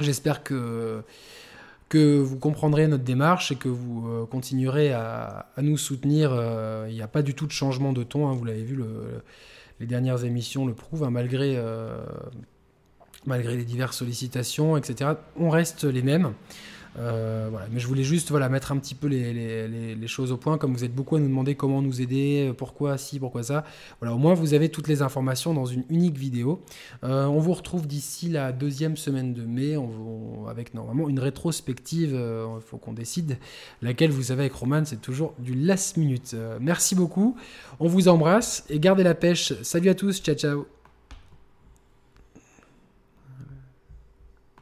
J'espère 0.00 0.44
que, 0.44 1.02
que 1.88 2.18
vous 2.20 2.38
comprendrez 2.38 2.86
notre 2.86 3.02
démarche 3.02 3.50
et 3.50 3.56
que 3.56 3.68
vous 3.68 4.26
continuerez 4.30 4.92
à, 4.92 5.46
nous 5.60 5.76
soutenir. 5.76 6.30
Il 6.88 6.94
n'y 6.94 7.02
a 7.02 7.08
pas 7.08 7.22
du 7.22 7.34
tout 7.34 7.46
de 7.46 7.52
changement 7.52 7.92
de 7.92 8.04
ton, 8.04 8.28
hein, 8.28 8.32
vous 8.32 8.44
l'avez 8.44 8.62
vu, 8.62 8.80
les 9.80 9.86
dernières 9.86 10.24
émissions 10.24 10.66
le 10.66 10.74
prouvent, 10.74 11.02
hein, 11.02 11.10
malgré, 11.10 11.60
malgré 13.26 13.56
les 13.56 13.64
diverses 13.64 13.98
sollicitations, 13.98 14.76
etc. 14.76 15.12
On 15.36 15.50
reste 15.50 15.84
les 15.84 16.02
mêmes. 16.02 16.32
Euh. 16.98 17.50
Mais 17.70 17.80
je 17.80 17.86
voulais 17.86 18.02
juste 18.02 18.30
voilà, 18.30 18.48
mettre 18.48 18.72
un 18.72 18.78
petit 18.78 18.94
peu 18.94 19.06
les, 19.06 20.06
choses 20.06 20.32
au 20.32 20.36
point, 20.36 20.58
comme 20.58 20.72
vous 20.72 20.84
êtes 20.84 20.94
beaucoup 20.94 21.16
à 21.16 21.20
nous 21.20 21.28
demander 21.28 21.54
comment 21.54 21.82
nous 21.82 22.00
aider, 22.00 22.52
pourquoi 22.56 22.96
si, 22.96 23.18
pourquoi 23.18 23.42
ça. 23.42 23.64
Voilà, 24.00 24.14
au 24.14 24.18
moins 24.18 24.34
vous 24.34 24.54
avez 24.54 24.70
toutes 24.70 24.88
les 24.88 25.02
informations 25.02 25.52
dans 25.52 25.66
une 25.66 25.84
unique 25.90 26.16
vidéo. 26.16 26.62
Euh, 27.04 27.26
on 27.26 27.38
vous 27.38 27.52
retrouve 27.52 27.86
d'ici 27.86 28.28
la 28.28 28.52
deuxième 28.52 28.96
semaine 28.96 29.34
de 29.34 29.42
mai, 29.42 29.76
avec 30.48 30.72
normalement 30.72 31.08
une 31.08 31.20
rétrospective, 31.20 32.10
il 32.10 32.16
euh, 32.16 32.60
faut 32.60 32.78
qu'on 32.78 32.94
décide, 32.94 33.38
laquelle 33.82 34.10
vous 34.10 34.24
savez 34.24 34.42
avec 34.42 34.54
Roman 34.54 34.82
c'est 34.84 35.00
toujours 35.00 35.34
du 35.38 35.54
last 35.54 35.96
minute. 35.96 36.34
merci 36.60 36.94
beaucoup, 36.94 37.36
on 37.80 37.86
vous 37.86 38.08
embrasse 38.08 38.64
et 38.70 38.80
gardez 38.80 39.02
la 39.02 39.14
pêche. 39.14 39.52
Salut 39.62 39.90
à 39.90 39.94
tous, 39.94 40.22
ciao 40.22 40.34
ciao 40.34 40.77